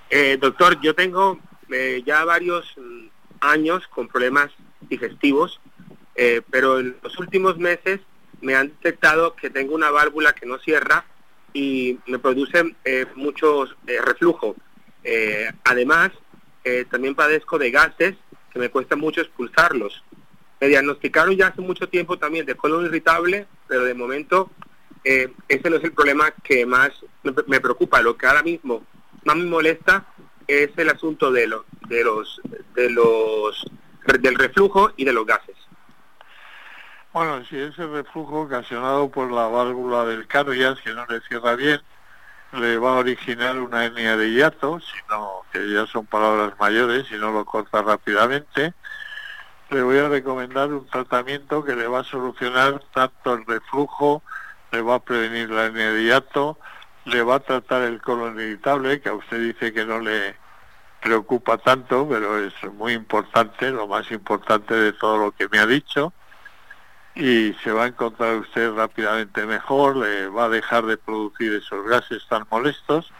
Eh, 0.09 0.37
doctor, 0.41 0.77
yo 0.81 0.93
tengo 0.93 1.39
eh, 1.71 2.03
ya 2.05 2.25
varios 2.25 2.65
mm, 2.75 3.07
años 3.39 3.87
con 3.87 4.09
problemas 4.09 4.51
digestivos, 4.81 5.61
eh, 6.15 6.41
pero 6.51 6.81
en 6.81 6.97
los 7.01 7.17
últimos 7.17 7.57
meses 7.57 8.01
me 8.41 8.55
han 8.55 8.69
detectado 8.69 9.35
que 9.35 9.49
tengo 9.49 9.75
una 9.75 9.91
válvula 9.91 10.33
que 10.33 10.45
no 10.45 10.57
cierra 10.59 11.05
y 11.53 11.97
me 12.07 12.19
produce 12.19 12.75
mucho 13.15 13.65
reflujo. 13.85 14.55
además, 15.63 16.11
también 16.89 17.15
padezco 17.15 17.57
de 17.57 17.71
gases 17.71 18.15
me 18.57 18.69
cuesta 18.69 18.95
mucho 18.95 19.21
expulsarlos. 19.21 20.03
Me 20.59 20.67
diagnosticaron 20.67 21.35
ya 21.35 21.47
hace 21.47 21.61
mucho 21.61 21.87
tiempo 21.87 22.17
también 22.17 22.45
de 22.45 22.55
colon 22.55 22.85
irritable, 22.85 23.45
pero 23.67 23.83
de 23.83 23.93
momento 23.93 24.49
eh, 25.03 25.31
ese 25.47 25.69
no 25.69 25.77
es 25.77 25.83
el 25.83 25.93
problema 25.93 26.31
que 26.43 26.65
más 26.65 26.91
me, 27.23 27.59
preocupa. 27.59 28.01
Lo 28.01 28.17
que 28.17 28.25
ahora 28.25 28.43
mismo 28.43 28.85
más 29.23 29.35
me 29.35 29.45
molesta 29.45 30.07
es 30.47 30.69
el 30.77 30.89
asunto 30.89 31.31
de, 31.31 31.47
de 31.87 32.03
los 32.03 32.41
de 32.73 32.89
los 32.89 33.65
del 34.19 34.35
reflujo 34.35 34.91
y 34.95 35.05
de 35.05 35.13
los 35.13 35.25
gases. 35.25 35.56
Bueno, 37.17 37.43
si 37.49 37.57
ese 37.57 37.87
reflujo 37.87 38.41
ocasionado 38.41 39.09
por 39.09 39.31
la 39.31 39.47
válvula 39.47 40.05
del 40.05 40.27
cardias 40.27 40.79
que 40.81 40.93
no 40.93 41.03
le 41.07 41.19
cierra 41.21 41.55
bien, 41.55 41.81
le 42.51 42.77
va 42.77 42.91
a 42.91 42.99
originar 42.99 43.57
una 43.57 43.85
hernia 43.85 44.15
de 44.15 44.29
hiato, 44.33 44.79
sino 44.79 45.41
que 45.51 45.67
ya 45.67 45.87
son 45.87 46.05
palabras 46.05 46.53
mayores 46.59 47.11
y 47.11 47.15
no 47.15 47.31
lo 47.31 47.43
corta 47.43 47.81
rápidamente. 47.81 48.75
Le 49.71 49.81
voy 49.81 49.97
a 49.97 50.09
recomendar 50.09 50.71
un 50.71 50.85
tratamiento 50.85 51.63
que 51.63 51.75
le 51.75 51.87
va 51.87 52.01
a 52.01 52.03
solucionar 52.03 52.83
tanto 52.93 53.33
el 53.33 53.47
reflujo, 53.47 54.21
le 54.71 54.83
va 54.83 54.97
a 54.97 54.99
prevenir 54.99 55.49
la 55.49 55.65
hernia 55.65 55.91
de 55.93 56.03
hiato, 56.03 56.59
le 57.05 57.23
va 57.23 57.37
a 57.37 57.39
tratar 57.39 57.81
el 57.81 57.99
colon 57.99 58.39
irritable, 58.39 59.01
que 59.01 59.09
a 59.09 59.15
usted 59.15 59.39
dice 59.39 59.73
que 59.73 59.85
no 59.85 59.99
le 60.01 60.35
preocupa 61.01 61.57
tanto, 61.57 62.07
pero 62.07 62.37
es 62.37 62.53
muy 62.73 62.93
importante, 62.93 63.71
lo 63.71 63.87
más 63.87 64.11
importante 64.11 64.75
de 64.75 64.93
todo 64.93 65.17
lo 65.17 65.31
que 65.31 65.49
me 65.49 65.57
ha 65.57 65.65
dicho 65.65 66.13
y 67.17 67.55
se 67.63 67.71
va 67.71 67.85
a 67.85 67.87
encontrar 67.87 68.35
usted 68.35 68.71
rápidamente 68.73 69.45
mejor, 69.47 69.97
le 69.97 70.27
va 70.27 70.45
a 70.45 70.49
dejar 70.49 70.85
de 70.85 70.97
producir 70.97 71.51
esos 71.53 71.83
gases 71.87 72.23
tan 72.27 72.45
molestos, 72.51 73.11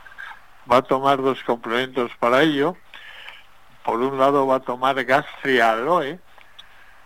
va 0.72 0.78
a 0.78 0.82
tomar 0.84 1.20
dos 1.20 1.42
complementos 1.44 2.12
para 2.20 2.44
ello. 2.44 2.78
Por 3.84 4.00
un 4.02 4.20
lado 4.20 4.46
va 4.46 4.58
a 4.58 4.60
tomar 4.60 5.04
gastrialoe, 5.04 6.20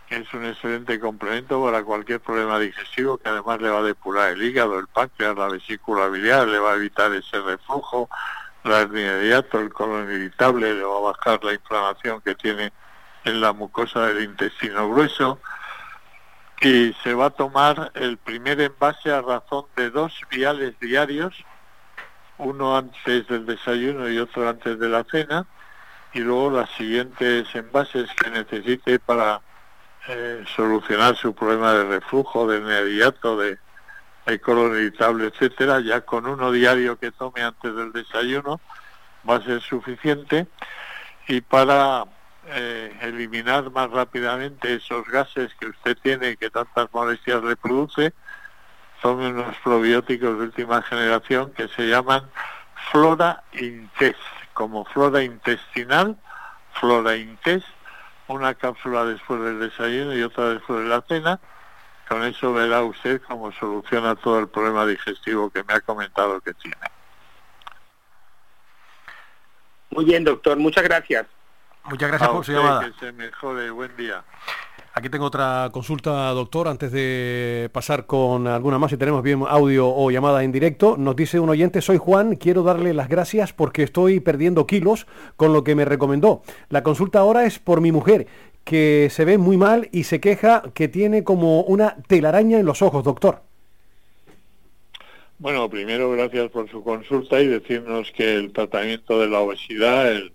que 0.08 0.18
es 0.18 0.34
un 0.34 0.46
excelente 0.46 1.00
complemento 1.00 1.64
para 1.64 1.82
cualquier 1.84 2.20
problema 2.20 2.60
digestivo, 2.60 3.18
que 3.18 3.30
además 3.30 3.62
le 3.62 3.70
va 3.70 3.80
a 3.80 3.84
depurar 3.84 4.32
el 4.32 4.44
hígado, 4.44 4.78
el 4.78 4.88
páncreas, 4.88 5.38
la 5.38 5.48
vesícula 5.48 6.08
biliar, 6.08 6.48
le 6.50 6.60
va 6.60 6.74
a 6.74 6.76
evitar 6.76 7.14
ese 7.14 7.40
reflujo, 7.40 8.10
la 8.66 8.82
hernia 8.82 9.16
de 9.16 9.30
hiato, 9.30 9.60
el 9.60 9.72
colon 9.72 10.12
irritable, 10.12 10.74
le 10.74 10.84
va 10.84 10.98
a 10.98 11.12
bajar 11.14 11.42
la 11.44 11.54
inflamación 11.54 12.20
que 12.20 12.36
tiene 12.36 12.74
en 13.24 13.40
la 13.40 13.54
mucosa 13.54 14.08
del 14.08 14.24
intestino 14.24 14.90
grueso, 14.90 15.40
y 16.62 16.94
se 17.04 17.16
va 17.16 17.26
a 17.28 17.30
tomar 17.32 17.92
el 17.96 18.18
primer 18.18 18.62
envase 18.62 19.12
a 19.12 19.22
razón 19.22 19.66
de 19.76 19.90
dos 19.90 20.22
viales 20.30 20.80
diarios, 20.80 21.44
uno 22.38 22.78
antes 22.78 23.28
del 23.28 23.48
desayuno 23.48 24.08
y 24.08 24.20
otro 24.20 24.48
antes 24.48 24.78
de 24.78 24.88
la 24.88 25.04
cena, 25.04 25.48
y 26.14 26.20
luego 26.20 26.52
las 26.52 26.70
siguientes 26.72 27.48
envases 27.56 28.10
que 28.14 28.30
necesite 28.30 29.00
para 29.00 29.42
eh, 30.08 30.44
solucionar 30.56 31.16
su 31.16 31.34
problema 31.34 31.74
de 31.74 31.84
reflujo, 31.86 32.48
de 32.48 32.58
inmediato, 32.60 33.38
de, 33.38 33.58
de 34.28 34.34
irritable, 34.36 35.28
etcétera, 35.28 35.80
ya 35.80 36.02
con 36.02 36.28
uno 36.28 36.52
diario 36.52 37.00
que 37.00 37.12
tome 37.12 37.42
antes 37.42 37.76
del 37.76 37.92
desayuno 37.92 38.62
va 39.28 39.38
a 39.38 39.42
ser 39.42 39.62
suficiente. 39.62 40.48
Y 41.28 41.42
para 41.42 42.06
eh, 42.48 42.98
eliminar 43.02 43.70
más 43.72 43.90
rápidamente 43.92 44.76
esos 44.76 45.08
gases 45.08 45.54
que 45.60 45.68
usted 45.68 45.98
tiene 46.02 46.32
y 46.32 46.38
que 46.38 46.50
tantas 46.50 46.92
molestias 46.94 47.44
le 47.44 47.56
produce, 47.56 48.14
son 49.02 49.20
unos 49.20 49.56
probióticos 49.64 50.38
de 50.38 50.46
última 50.46 50.82
generación 50.82 51.52
que 51.54 51.68
se 51.70 51.88
llaman 51.88 52.30
Flora 52.92 53.44
Intest, 53.54 54.20
como 54.54 54.86
flora 54.86 55.24
intestinal, 55.24 56.18
Flora 56.74 57.16
Intest, 57.16 57.66
una 58.28 58.54
cápsula 58.54 59.06
después 59.06 59.42
del 59.42 59.60
desayuno 59.60 60.16
y 60.16 60.24
otra 60.24 60.50
después 60.50 60.84
de 60.84 60.90
la 60.90 61.02
cena. 61.02 61.40
Con 62.08 62.24
eso 62.24 62.54
verá 62.54 62.84
usted 62.84 63.22
cómo 63.28 63.52
soluciona 63.54 64.16
todo 64.16 64.40
el 64.40 64.50
problema 64.50 64.86
digestivo 64.86 65.50
que 65.50 65.64
me 65.64 65.74
ha 65.74 65.82
comentado 65.82 66.42
que 66.42 66.54
tiene. 66.54 66.78
Muy 69.92 70.06
bien, 70.06 70.24
doctor. 70.24 70.58
Muchas 70.58 70.84
gracias. 70.84 71.26
Muchas 71.90 72.10
gracias 72.10 72.30
por 72.30 72.46
su 72.46 72.52
llamada. 72.52 72.86
Que 72.86 73.06
se 73.06 73.12
mejore, 73.12 73.72
buen 73.72 73.96
día. 73.98 74.24
Aquí 74.94 75.10
tengo 75.10 75.26
otra 75.26 75.70
consulta, 75.72 76.30
doctor, 76.32 76.68
antes 76.68 76.92
de 76.92 77.70
pasar 77.72 78.06
con 78.06 78.46
alguna 78.46 78.78
más, 78.78 78.92
si 78.92 78.98
tenemos 78.98 79.24
bien 79.24 79.42
audio 79.48 79.88
o 79.88 80.12
llamada 80.12 80.44
en 80.44 80.52
directo. 80.52 80.98
Nos 80.98 81.16
dice 81.16 81.40
un 81.40 81.50
oyente, 81.50 81.82
soy 81.82 81.98
Juan, 81.98 82.36
quiero 82.36 82.62
darle 82.62 82.94
las 82.94 83.08
gracias 83.08 83.54
porque 83.54 83.84
estoy 83.84 84.20
perdiendo 84.20 84.68
kilos 84.68 85.08
con 85.38 85.54
lo 85.54 85.64
que 85.64 85.76
me 85.76 85.86
recomendó. 85.86 86.42
La 86.68 86.84
consulta 86.84 87.20
ahora 87.20 87.46
es 87.46 87.58
por 87.58 87.80
mi 87.80 87.94
mujer, 87.94 88.28
que 88.66 89.08
se 89.10 89.24
ve 89.24 89.38
muy 89.38 89.56
mal 89.56 89.88
y 89.94 90.04
se 90.04 90.20
queja 90.20 90.64
que 90.74 90.90
tiene 90.90 91.24
como 91.24 91.62
una 91.62 91.96
telaraña 92.08 92.60
en 92.60 92.66
los 92.66 92.82
ojos, 92.82 93.06
doctor. 93.06 93.44
Bueno, 95.40 95.70
primero 95.70 96.12
gracias 96.12 96.52
por 96.52 96.70
su 96.70 96.84
consulta 96.84 97.40
y 97.40 97.48
decirnos 97.48 98.12
que 98.12 98.36
el 98.36 98.52
tratamiento 98.52 99.20
de 99.22 99.28
la 99.28 99.40
obesidad, 99.40 100.12
el 100.12 100.34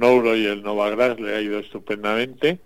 Nouro 0.00 0.34
y 0.36 0.46
el 0.46 0.62
Novagras 0.62 1.20
le 1.20 1.36
ha 1.36 1.40
ido 1.40 1.60
estupendamente 1.60 2.58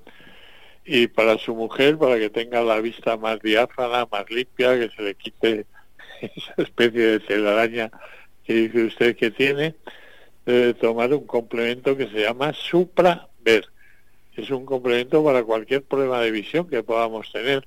y 0.84 1.06
para 1.08 1.38
su 1.38 1.54
mujer, 1.54 1.98
para 1.98 2.18
que 2.18 2.30
tenga 2.30 2.62
la 2.62 2.80
vista 2.80 3.16
más 3.16 3.40
diáfana, 3.40 4.06
más 4.10 4.30
limpia, 4.30 4.78
que 4.78 4.90
se 4.94 5.02
le 5.02 5.14
quite 5.14 5.66
esa 6.20 6.54
especie 6.58 7.00
de 7.00 7.20
telaraña 7.20 7.90
que 8.44 8.54
dice 8.54 8.84
usted 8.84 9.16
que 9.16 9.30
tiene, 9.30 9.74
debe 10.44 10.74
tomar 10.74 11.12
un 11.14 11.26
complemento 11.26 11.96
que 11.96 12.08
se 12.08 12.20
llama 12.20 12.52
Supra-Ver. 12.52 13.66
Es 14.36 14.50
un 14.50 14.66
complemento 14.66 15.24
para 15.24 15.42
cualquier 15.42 15.82
problema 15.82 16.20
de 16.20 16.30
visión 16.30 16.68
que 16.68 16.82
podamos 16.82 17.32
tener, 17.32 17.66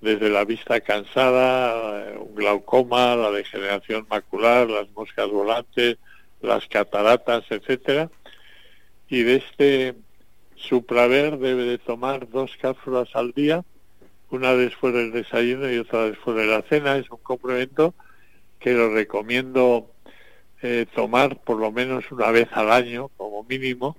desde 0.00 0.28
la 0.28 0.44
vista 0.44 0.80
cansada, 0.80 2.12
un 2.18 2.34
glaucoma, 2.34 3.16
la 3.16 3.30
degeneración 3.30 4.06
macular, 4.08 4.68
las 4.68 4.88
moscas 4.90 5.28
volantes, 5.28 5.96
las 6.40 6.66
cataratas, 6.68 7.44
etcétera. 7.50 8.10
Y 9.08 9.22
de 9.22 9.36
este 9.36 9.94
Supraver 10.56 11.38
debe 11.38 11.64
de 11.64 11.78
tomar 11.78 12.28
dos 12.28 12.56
cápsulas 12.60 13.08
al 13.14 13.32
día, 13.32 13.64
una 14.30 14.54
después 14.54 14.94
del 14.94 15.12
desayuno 15.12 15.70
y 15.70 15.78
otra 15.78 16.04
después 16.04 16.36
de 16.36 16.46
la 16.46 16.62
cena. 16.62 16.96
Es 16.96 17.10
un 17.10 17.18
complemento 17.18 17.94
que 18.58 18.72
lo 18.72 18.92
recomiendo 18.92 19.90
eh, 20.62 20.86
tomar 20.94 21.40
por 21.42 21.58
lo 21.58 21.70
menos 21.70 22.10
una 22.10 22.30
vez 22.30 22.48
al 22.52 22.72
año 22.72 23.08
como 23.16 23.44
mínimo, 23.44 23.96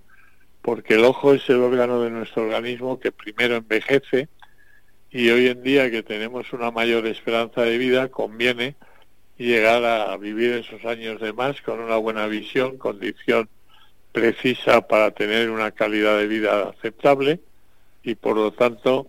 porque 0.62 0.96
el 0.96 1.06
ojo 1.06 1.34
es 1.34 1.48
el 1.50 1.58
órgano 1.58 2.02
de 2.02 2.10
nuestro 2.10 2.44
organismo 2.44 3.00
que 3.00 3.12
primero 3.12 3.56
envejece 3.56 4.28
y 5.12 5.30
hoy 5.30 5.48
en 5.48 5.62
día 5.62 5.92
que 5.92 6.04
tenemos 6.04 6.52
una 6.52 6.72
mayor 6.72 7.06
esperanza 7.06 7.62
de 7.62 7.78
vida 7.78 8.10
conviene 8.10 8.76
llegar 9.38 9.86
a 9.86 10.18
vivir 10.18 10.54
esos 10.54 10.84
años 10.86 11.22
de 11.22 11.32
más 11.32 11.62
con 11.62 11.80
una 11.80 11.98
buena 11.98 12.26
visión, 12.28 12.78
condición 12.78 13.48
precisa 14.16 14.80
para 14.88 15.12
tener 15.12 15.50
una 15.50 15.72
calidad 15.72 16.18
de 16.18 16.28
vida 16.28 16.70
aceptable 16.70 17.42
y 18.02 18.16
por 18.16 18.38
lo 18.38 18.54
tanto 18.54 19.08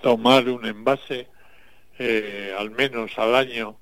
tomar 0.00 0.48
un 0.48 0.64
envase 0.64 1.26
eh, 1.98 2.54
al 2.56 2.70
menos 2.70 3.18
al 3.18 3.34
año 3.34 3.76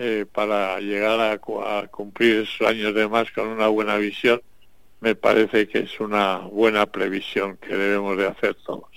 eh, 0.00 0.26
para 0.30 0.80
llegar 0.80 1.20
a, 1.20 1.78
a, 1.78 1.86
cumplir 1.86 2.40
esos 2.40 2.66
años 2.66 2.92
de 2.92 3.06
más 3.06 3.30
con 3.30 3.46
una 3.46 3.68
buena 3.68 3.94
visión 3.96 4.42
me 5.00 5.14
parece 5.14 5.68
que 5.68 5.78
es 5.78 6.00
una 6.00 6.38
buena 6.38 6.86
previsión 6.86 7.56
que 7.58 7.76
debemos 7.76 8.16
de 8.16 8.26
hacer 8.26 8.56
todos. 8.66 8.95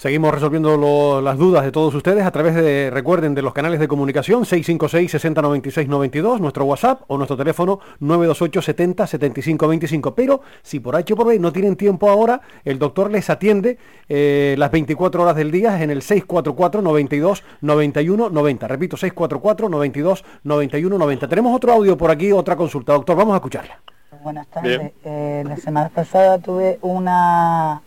Seguimos 0.00 0.32
resolviendo 0.32 1.20
las 1.20 1.36
dudas 1.36 1.62
de 1.62 1.72
todos 1.72 1.94
ustedes 1.94 2.24
a 2.24 2.30
través 2.30 2.54
de, 2.54 2.88
recuerden, 2.88 3.34
de 3.34 3.42
los 3.42 3.52
canales 3.52 3.78
de 3.80 3.86
comunicación 3.86 4.46
656 4.46 5.10
60 5.10 5.42
96 5.42 5.88
92, 5.88 6.40
nuestro 6.40 6.64
WhatsApp 6.64 7.02
o 7.08 7.18
nuestro 7.18 7.36
teléfono 7.36 7.80
928 7.98 8.62
70 8.62 9.06
75 9.06 9.68
25. 9.68 10.14
Pero 10.14 10.40
si 10.62 10.80
por 10.80 10.96
H 10.96 11.12
o 11.12 11.16
por 11.16 11.26
B 11.26 11.38
no 11.38 11.52
tienen 11.52 11.76
tiempo 11.76 12.08
ahora, 12.08 12.40
el 12.64 12.78
doctor 12.78 13.10
les 13.10 13.28
atiende 13.28 13.76
eh, 14.08 14.54
las 14.56 14.70
24 14.70 15.22
horas 15.22 15.36
del 15.36 15.50
día 15.50 15.82
en 15.82 15.90
el 15.90 16.00
644 16.00 16.80
92 16.80 17.44
91 17.60 18.30
90. 18.30 18.68
Repito, 18.68 18.96
644 18.96 19.68
92 19.68 20.24
91 20.44 20.96
90. 20.96 21.28
Tenemos 21.28 21.54
otro 21.54 21.74
audio 21.74 21.98
por 21.98 22.10
aquí, 22.10 22.32
otra 22.32 22.56
consulta. 22.56 22.94
Doctor, 22.94 23.18
vamos 23.18 23.34
a 23.34 23.36
escucharla. 23.36 23.78
Buenas 24.22 24.46
tardes. 24.46 24.92
Eh, 25.04 25.44
la 25.46 25.58
semana 25.58 25.90
pasada 25.90 26.38
tuve 26.38 26.78
una 26.80 27.82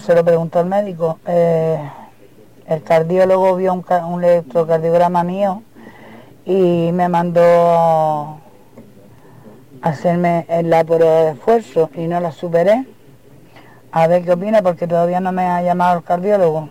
se 0.00 0.14
lo 0.14 0.24
preguntó 0.24 0.60
el 0.60 0.66
médico. 0.66 1.18
Eh, 1.26 1.78
el 2.66 2.82
cardiólogo 2.82 3.56
vio 3.56 3.72
un, 3.74 4.24
electrocardiograma 4.24 5.22
mío 5.22 5.62
y 6.44 6.90
me 6.92 7.08
mandó 7.08 7.42
a 7.42 8.38
hacerme 9.82 10.46
la 10.64 10.84
prueba 10.84 11.22
de 11.22 11.30
esfuerzo 11.32 11.90
y 11.94 12.06
no 12.06 12.20
la 12.20 12.32
superé. 12.32 12.86
A 13.92 14.06
ver 14.08 14.24
qué 14.24 14.32
opina 14.32 14.62
porque 14.62 14.86
todavía 14.86 15.20
no 15.20 15.32
me 15.32 15.42
ha 15.42 15.62
llamado 15.62 15.98
el 15.98 16.04
cardiólogo. 16.04 16.68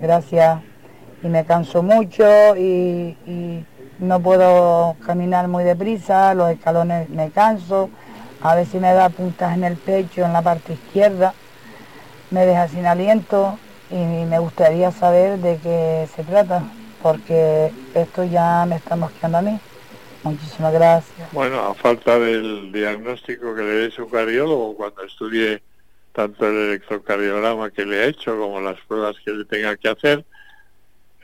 Gracias. 0.00 0.60
Y 1.22 1.28
me 1.28 1.44
canso 1.44 1.82
mucho 1.82 2.56
y 2.56 3.16
no 4.00 4.18
puedo 4.18 4.96
caminar 5.06 5.46
muy 5.46 5.62
deprisa, 5.62 6.34
los 6.34 6.50
escalones 6.50 7.08
me 7.08 7.30
canso, 7.30 7.88
a 8.40 8.56
ver 8.56 8.66
si 8.66 8.78
me 8.78 8.92
da 8.92 9.08
puntas 9.10 9.54
en 9.54 9.62
el 9.62 9.76
pecho, 9.76 10.24
en 10.24 10.32
la 10.32 10.42
parte 10.42 10.72
izquierda 10.72 11.32
me 12.32 12.46
deja 12.46 12.66
sin 12.66 12.86
aliento 12.86 13.58
y 13.90 13.96
me 13.96 14.38
gustaría 14.38 14.90
saber 14.90 15.38
de 15.38 15.58
qué 15.62 16.08
se 16.16 16.24
trata, 16.24 16.62
porque 17.02 17.70
esto 17.94 18.24
ya 18.24 18.64
me 18.66 18.76
está 18.76 18.96
mosqueando 18.96 19.38
a 19.38 19.42
mí. 19.42 19.60
Muchísimas 20.24 20.72
gracias. 20.72 21.32
Bueno, 21.32 21.60
a 21.60 21.74
falta 21.74 22.18
del 22.18 22.72
diagnóstico 22.72 23.54
que 23.54 23.62
le 23.62 23.70
dé 23.70 23.90
su 23.90 24.08
cardiólogo 24.08 24.76
cuando 24.76 25.02
estudie 25.02 25.62
tanto 26.12 26.46
el 26.46 26.56
electrocardiograma 26.56 27.70
que 27.70 27.84
le 27.84 28.02
ha 28.02 28.06
hecho 28.06 28.36
como 28.38 28.60
las 28.60 28.80
pruebas 28.82 29.16
que 29.24 29.32
le 29.32 29.44
tenga 29.44 29.76
que 29.76 29.88
hacer, 29.88 30.24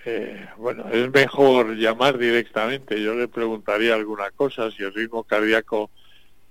eh, 0.04 0.46
bueno, 0.56 0.84
es 0.90 1.10
mejor 1.10 1.76
llamar 1.76 2.18
directamente. 2.18 3.00
Yo 3.00 3.14
le 3.14 3.28
preguntaría 3.28 3.94
alguna 3.94 4.30
cosa, 4.30 4.70
si 4.70 4.82
el 4.82 4.94
ritmo 4.94 5.22
cardíaco 5.24 5.90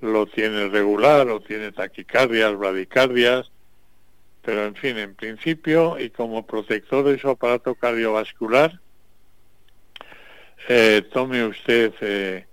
lo 0.02 0.26
tiene 0.26 0.68
regular 0.70 1.28
o 1.30 1.40
tiene 1.42 1.72
taquicardias, 1.72 2.56
bradicardias, 2.56 3.52
pero 4.48 4.64
en 4.64 4.76
fin, 4.76 4.98
en 4.98 5.14
principio 5.14 6.00
y 6.00 6.10
como 6.10 6.48
protector 6.48 7.04
de 7.04 7.20
su 7.20 7.28
aparato 7.28 7.76
cardiovascular, 7.76 8.80
eh, 10.70 11.02
tome 11.12 11.46
usted 11.46 11.94
eh, 12.00 12.46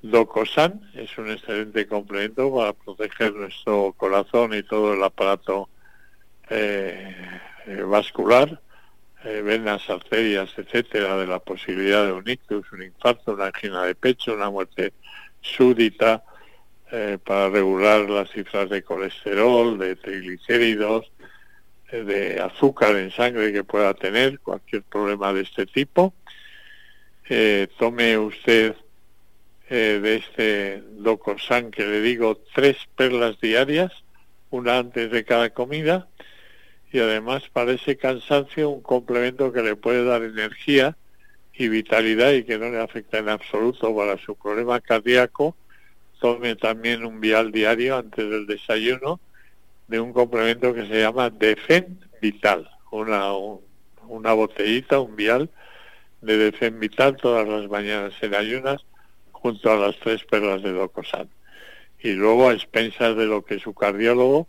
Docosan, 0.00 0.90
es 0.94 1.18
un 1.18 1.30
excelente 1.30 1.86
complemento 1.86 2.56
para 2.56 2.72
proteger 2.72 3.34
nuestro 3.34 3.92
corazón 3.98 4.54
y 4.54 4.62
todo 4.62 4.94
el 4.94 5.04
aparato 5.04 5.68
eh, 6.48 7.14
vascular, 7.86 8.58
venas, 9.22 9.90
arterias, 9.90 10.54
etcétera, 10.56 11.18
de 11.18 11.26
la 11.26 11.38
posibilidad 11.38 12.06
de 12.06 12.12
un 12.12 12.26
ictus, 12.26 12.72
un 12.72 12.82
infarto, 12.82 13.34
una 13.34 13.48
angina 13.48 13.84
de 13.84 13.94
pecho, 13.94 14.32
una 14.32 14.48
muerte 14.48 14.94
súbita, 15.42 16.24
para 17.24 17.48
regular 17.48 18.10
las 18.10 18.30
cifras 18.30 18.68
de 18.68 18.82
colesterol, 18.82 19.78
de 19.78 19.96
triglicéridos, 19.96 21.11
de 21.92 22.40
azúcar 22.40 22.96
en 22.96 23.10
sangre 23.10 23.52
que 23.52 23.64
pueda 23.64 23.92
tener, 23.94 24.40
cualquier 24.40 24.82
problema 24.82 25.32
de 25.32 25.42
este 25.42 25.66
tipo. 25.66 26.14
Eh, 27.28 27.68
tome 27.78 28.16
usted 28.18 28.74
eh, 29.68 30.00
de 30.02 30.16
este 30.16 30.82
Docorsan 30.96 31.70
que 31.70 31.84
le 31.84 32.00
digo 32.00 32.40
tres 32.54 32.76
perlas 32.96 33.38
diarias, 33.40 33.92
una 34.50 34.78
antes 34.78 35.10
de 35.10 35.24
cada 35.24 35.50
comida, 35.50 36.08
y 36.92 36.98
además 36.98 37.44
para 37.52 37.72
ese 37.72 37.96
cansancio 37.96 38.70
un 38.70 38.82
complemento 38.82 39.52
que 39.52 39.62
le 39.62 39.76
puede 39.76 40.04
dar 40.04 40.22
energía 40.22 40.96
y 41.54 41.68
vitalidad 41.68 42.32
y 42.32 42.44
que 42.44 42.58
no 42.58 42.70
le 42.70 42.80
afecta 42.80 43.18
en 43.18 43.28
absoluto 43.28 43.94
para 43.94 44.18
su 44.18 44.34
problema 44.34 44.80
cardíaco. 44.80 45.56
Tome 46.20 46.54
también 46.56 47.04
un 47.04 47.20
vial 47.20 47.50
diario 47.50 47.96
antes 47.96 48.28
del 48.28 48.46
desayuno 48.46 49.20
de 49.88 50.00
un 50.00 50.12
complemento 50.12 50.72
que 50.74 50.86
se 50.86 51.00
llama 51.00 51.30
Defen 51.30 51.98
Vital, 52.20 52.68
una, 52.90 53.32
una 54.06 54.32
botellita, 54.32 55.00
un 55.00 55.16
vial 55.16 55.50
de 56.20 56.36
Defen 56.36 56.78
Vital 56.80 57.16
todas 57.16 57.46
las 57.48 57.68
mañanas 57.68 58.14
en 58.22 58.34
ayunas 58.34 58.84
junto 59.32 59.70
a 59.70 59.76
las 59.76 59.98
tres 59.98 60.24
perlas 60.24 60.62
de 60.62 60.72
Docosan. 60.72 61.28
Y 62.00 62.12
luego 62.12 62.48
a 62.48 62.52
expensas 62.52 63.16
de 63.16 63.26
lo 63.26 63.44
que 63.44 63.58
su 63.58 63.74
cardiólogo 63.74 64.48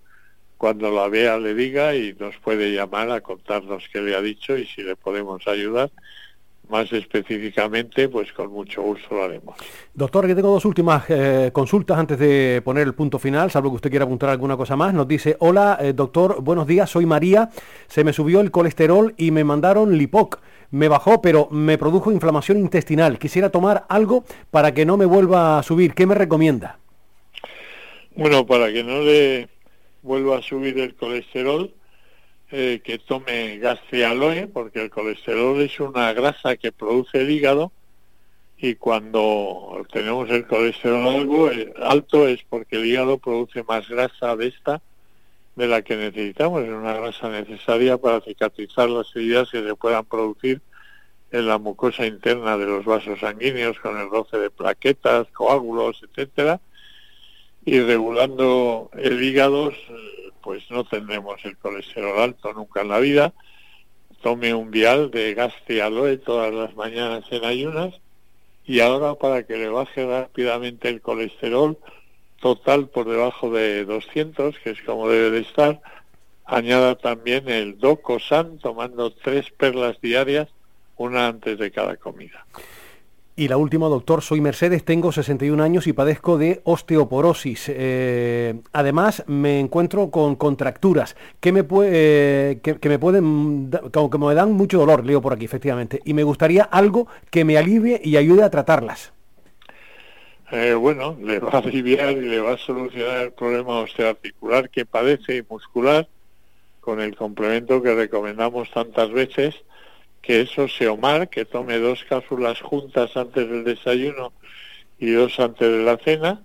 cuando 0.58 0.92
la 0.92 1.10
vea 1.10 1.38
le 1.38 1.54
diga 1.54 1.94
y 1.96 2.14
nos 2.14 2.38
puede 2.38 2.74
llamar 2.74 3.12
a 3.12 3.22
contarnos 3.22 3.90
qué 3.92 4.02
le 4.02 4.16
ha 4.16 4.22
dicho 4.22 4.58
y 4.58 4.66
si 4.66 4.82
le 4.82 4.96
podemos 4.96 5.46
ayudar 5.48 5.92
más 6.74 6.92
específicamente, 6.92 8.10
pues 8.10 8.34
con 8.34 8.52
mucho 8.52 8.82
gusto 8.82 9.14
lo 9.14 9.24
haremos. 9.24 9.56
Doctor, 9.94 10.26
que 10.26 10.34
tengo 10.34 10.50
dos 10.50 10.66
últimas 10.66 11.04
eh, 11.08 11.52
consultas 11.54 12.00
antes 12.00 12.18
de 12.18 12.64
poner 12.66 12.88
el 12.88 12.96
punto 12.96 13.20
final, 13.20 13.52
salvo 13.52 13.70
que 13.70 13.76
usted 13.76 13.92
quiera 13.92 14.06
apuntar 14.06 14.30
alguna 14.30 14.58
cosa 14.58 14.76
más. 14.76 14.92
Nos 14.92 15.08
dice, 15.08 15.38
hola 15.40 15.78
eh, 15.80 15.94
doctor, 15.94 16.42
buenos 16.42 16.66
días, 16.66 16.90
soy 16.90 17.06
María, 17.06 17.52
se 17.88 18.04
me 18.04 18.12
subió 18.12 18.42
el 18.42 18.50
colesterol 18.50 19.14
y 19.18 19.30
me 19.30 19.44
mandaron 19.44 19.96
Lipoc. 19.96 20.40
Me 20.72 20.88
bajó, 20.88 21.22
pero 21.22 21.48
me 21.52 21.78
produjo 21.78 22.12
inflamación 22.12 22.58
intestinal. 22.58 23.20
Quisiera 23.20 23.52
tomar 23.52 23.86
algo 23.90 24.24
para 24.50 24.74
que 24.74 24.88
no 24.88 24.98
me 24.98 25.06
vuelva 25.06 25.60
a 25.60 25.64
subir. 25.64 25.94
¿Qué 25.94 26.08
me 26.08 26.16
recomienda? 26.16 26.80
Bueno, 28.16 28.48
para 28.48 28.74
que 28.74 28.84
no 28.84 29.02
le 29.02 29.48
vuelva 30.02 30.40
a 30.40 30.42
subir 30.42 30.80
el 30.80 30.96
colesterol, 30.96 31.72
eh, 32.56 32.82
que 32.84 33.00
tome 33.00 33.58
gastrialoe, 33.58 34.46
porque 34.46 34.84
el 34.84 34.92
colesterol 34.92 35.60
es 35.60 35.80
una 35.80 36.14
grasa 36.14 36.56
que 36.56 36.72
produce 36.72 37.22
el 37.22 37.32
hígado 37.32 37.72
y 38.58 38.76
cuando 38.76 39.84
tenemos 39.92 40.30
el 40.30 40.46
colesterol 40.46 41.08
algo, 41.08 41.50
eh, 41.50 41.74
alto 41.82 42.28
es 42.28 42.44
porque 42.48 42.76
el 42.76 42.86
hígado 42.86 43.18
produce 43.18 43.64
más 43.64 43.90
grasa 43.90 44.36
de 44.36 44.50
esta 44.50 44.84
de 45.56 45.66
la 45.66 45.82
que 45.82 45.96
necesitamos, 45.96 46.62
es 46.62 46.70
una 46.70 46.94
grasa 46.94 47.28
necesaria 47.28 47.98
para 47.98 48.22
cicatrizar 48.22 48.88
las 48.88 49.08
heridas 49.16 49.50
que 49.50 49.64
se 49.64 49.74
puedan 49.74 50.06
producir 50.06 50.62
en 51.32 51.48
la 51.48 51.58
mucosa 51.58 52.06
interna 52.06 52.56
de 52.60 52.68
los 52.68 52.86
vasos 52.86 53.20
sanguíneos 53.20 53.80
con 53.80 54.00
el 54.00 54.12
roce 54.12 54.38
de 54.38 54.52
plaquetas, 54.52 55.26
coágulos, 55.30 56.04
etcétera, 56.04 56.62
y 57.66 57.80
regulando 57.80 58.92
el 58.94 59.24
hígado, 59.24 59.72
pues 60.44 60.70
no 60.70 60.84
tendremos 60.84 61.44
el 61.46 61.58
colesterol 61.58 62.20
alto 62.20 62.54
nunca 62.54 62.82
en 62.82 62.90
la 62.90 63.00
vida. 63.00 63.34
Tome 64.22 64.54
un 64.54 64.72
vial 64.72 65.10
de 65.12 65.36
aloe 65.82 66.18
todas 66.18 66.54
las 66.54 66.76
mañanas 66.76 67.26
en 67.32 67.46
ayunas 67.46 67.94
y 68.66 68.80
ahora 68.80 69.16
para 69.16 69.44
que 69.44 69.58
le 69.58 69.70
baje 69.70 70.06
rápidamente 70.06 70.90
el 70.90 71.02
colesterol 71.02 71.78
total 72.40 72.90
por 72.90 73.10
debajo 73.10 73.52
de 73.52 73.86
200, 73.86 74.60
que 74.60 74.72
es 74.72 74.82
como 74.82 75.10
debe 75.10 75.32
de 75.32 75.40
estar, 75.40 75.82
añada 76.46 76.96
también 76.96 77.50
el 77.50 77.78
Docosan 77.80 78.58
tomando 78.60 79.12
tres 79.12 79.50
perlas 79.52 80.00
diarias, 80.02 80.50
una 80.98 81.28
antes 81.28 81.58
de 81.58 81.72
cada 81.72 81.96
comida. 81.98 82.46
Y 83.36 83.48
la 83.48 83.58
última, 83.58 83.88
doctor, 83.88 84.22
soy 84.22 84.42
Mercedes, 84.42 84.86
tengo 84.86 85.12
61 85.12 85.64
años 85.64 85.88
y 85.88 85.94
padezco 85.94 86.38
de 86.38 86.62
osteoporosis. 86.66 87.66
Eh, 87.68 88.54
además, 88.74 89.24
me 89.26 89.60
encuentro 89.60 90.12
con 90.12 90.36
contracturas 90.36 91.16
que 91.40 91.52
me, 91.52 91.64
puede, 91.64 92.62
que, 92.62 92.90
me 92.90 93.00
pueden, 93.00 93.72
que 93.92 94.18
me 94.20 94.36
dan 94.36 94.52
mucho 94.52 94.78
dolor, 94.78 95.04
leo 95.04 95.20
por 95.20 95.34
aquí, 95.34 95.46
efectivamente. 95.46 96.00
Y 96.06 96.14
me 96.14 96.22
gustaría 96.22 96.64
algo 96.64 97.08
que 97.32 97.44
me 97.44 97.58
alivie 97.58 98.00
y 98.04 98.18
ayude 98.18 98.44
a 98.44 98.52
tratarlas. 98.52 99.14
Eh, 100.52 100.76
bueno, 100.76 101.18
le 101.20 101.40
va 101.40 101.50
a 101.54 101.58
aliviar 101.58 102.12
y 102.12 102.30
le 102.30 102.40
va 102.40 102.54
a 102.54 102.58
solucionar 102.58 103.22
el 103.22 103.32
problema 103.32 103.80
osteoarticular 103.80 104.70
que 104.70 104.86
padece 104.86 105.38
y 105.38 105.44
muscular 105.50 106.08
con 106.82 107.02
el 107.02 107.16
complemento 107.16 107.82
que 107.82 107.96
recomendamos 107.96 108.70
tantas 108.70 109.10
veces 109.10 109.56
que 110.24 110.42
eso 110.42 110.68
Seomar, 110.70 111.30
que 111.30 111.44
tome 111.46 111.78
dos 111.78 112.04
cápsulas 112.06 112.62
juntas 112.62 113.16
antes 113.18 113.48
del 113.48 113.66
desayuno 113.66 114.32
y 114.98 115.12
dos 115.12 115.38
antes 115.40 115.70
de 115.70 115.84
la 115.84 115.98
cena. 115.98 116.42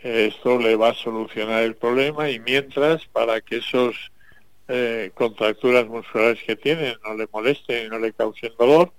Esto 0.00 0.58
le 0.58 0.74
va 0.74 0.88
a 0.88 0.94
solucionar 0.94 1.62
el 1.62 1.76
problema 1.76 2.30
y 2.30 2.40
mientras, 2.40 3.06
para 3.06 3.40
que 3.40 3.58
esos 3.58 4.10
eh, 4.66 5.12
contracturas 5.14 5.86
musculares 5.86 6.42
que 6.42 6.56
tiene 6.56 6.96
no 7.04 7.14
le 7.14 7.28
molesten 7.32 7.86
y 7.86 7.88
no 7.88 7.98
le 8.00 8.12
causen 8.12 8.52
dolor, 8.58 8.92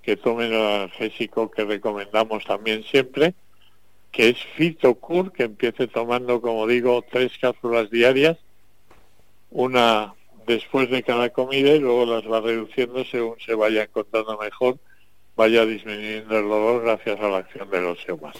que 0.00 0.16
tome 0.16 0.46
el 0.46 0.54
analgésico 0.54 1.50
que 1.50 1.64
recomendamos 1.64 2.44
también 2.44 2.84
siempre, 2.84 3.34
que 4.12 4.28
es 4.28 4.38
Fitocur, 4.54 5.32
que 5.32 5.44
empiece 5.44 5.88
tomando, 5.88 6.40
como 6.40 6.68
digo, 6.68 7.04
tres 7.10 7.36
cápsulas 7.40 7.90
diarias, 7.90 8.36
una 9.50 10.14
después 10.46 10.90
de 10.90 11.02
cada 11.02 11.30
comida 11.30 11.70
y 11.70 11.80
luego 11.80 12.06
las 12.06 12.30
va 12.30 12.40
reduciendo 12.40 13.04
según 13.04 13.36
se 13.40 13.54
vaya 13.54 13.84
encontrando 13.84 14.38
mejor, 14.38 14.78
vaya 15.36 15.64
disminuyendo 15.64 16.38
el 16.38 16.48
dolor 16.48 16.82
gracias 16.82 17.20
a 17.20 17.28
la 17.28 17.38
acción 17.38 17.70
de 17.70 17.80
los 17.80 17.98
más. 18.20 18.36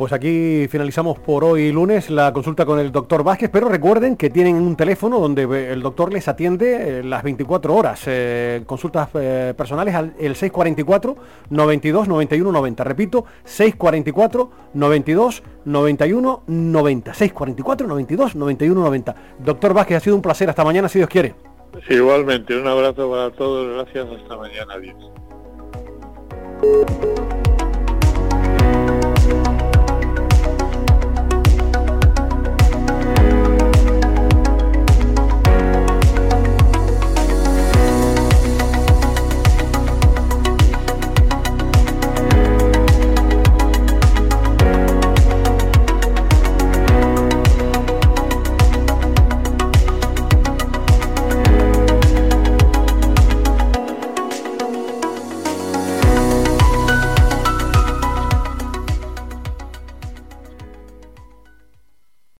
Pues 0.00 0.14
aquí 0.14 0.66
finalizamos 0.70 1.18
por 1.18 1.44
hoy 1.44 1.70
lunes 1.72 2.08
la 2.08 2.32
consulta 2.32 2.64
con 2.64 2.78
el 2.78 2.90
doctor 2.90 3.22
Vázquez, 3.22 3.50
pero 3.52 3.68
recuerden 3.68 4.16
que 4.16 4.30
tienen 4.30 4.54
un 4.54 4.74
teléfono 4.74 5.20
donde 5.20 5.42
el 5.70 5.82
doctor 5.82 6.10
les 6.10 6.26
atiende 6.26 7.00
eh, 7.00 7.04
las 7.04 7.22
24 7.22 7.74
horas. 7.74 8.04
Eh, 8.06 8.62
consultas 8.64 9.10
eh, 9.12 9.52
personales 9.54 9.94
al 9.94 10.14
el 10.18 10.36
644 10.36 11.16
92 11.50 12.08
91 12.08 12.50
90. 12.50 12.82
Repito, 12.84 13.26
644 13.44 14.50
92 14.72 15.42
91 15.66 16.44
90. 16.46 17.12
644 17.12 17.86
92 17.86 18.36
91 18.36 18.80
90. 18.80 19.14
Doctor 19.44 19.74
Vázquez, 19.74 19.98
ha 19.98 20.00
sido 20.00 20.16
un 20.16 20.22
placer. 20.22 20.48
Hasta 20.48 20.64
mañana, 20.64 20.88
si 20.88 20.98
Dios 20.98 21.10
quiere. 21.10 21.34
igualmente, 21.90 22.58
un 22.58 22.66
abrazo 22.66 23.10
para 23.10 23.30
todos. 23.32 23.84
Gracias. 23.84 24.06
Hasta 24.18 24.34
mañana. 24.38 24.72
Adiós. 24.72 24.96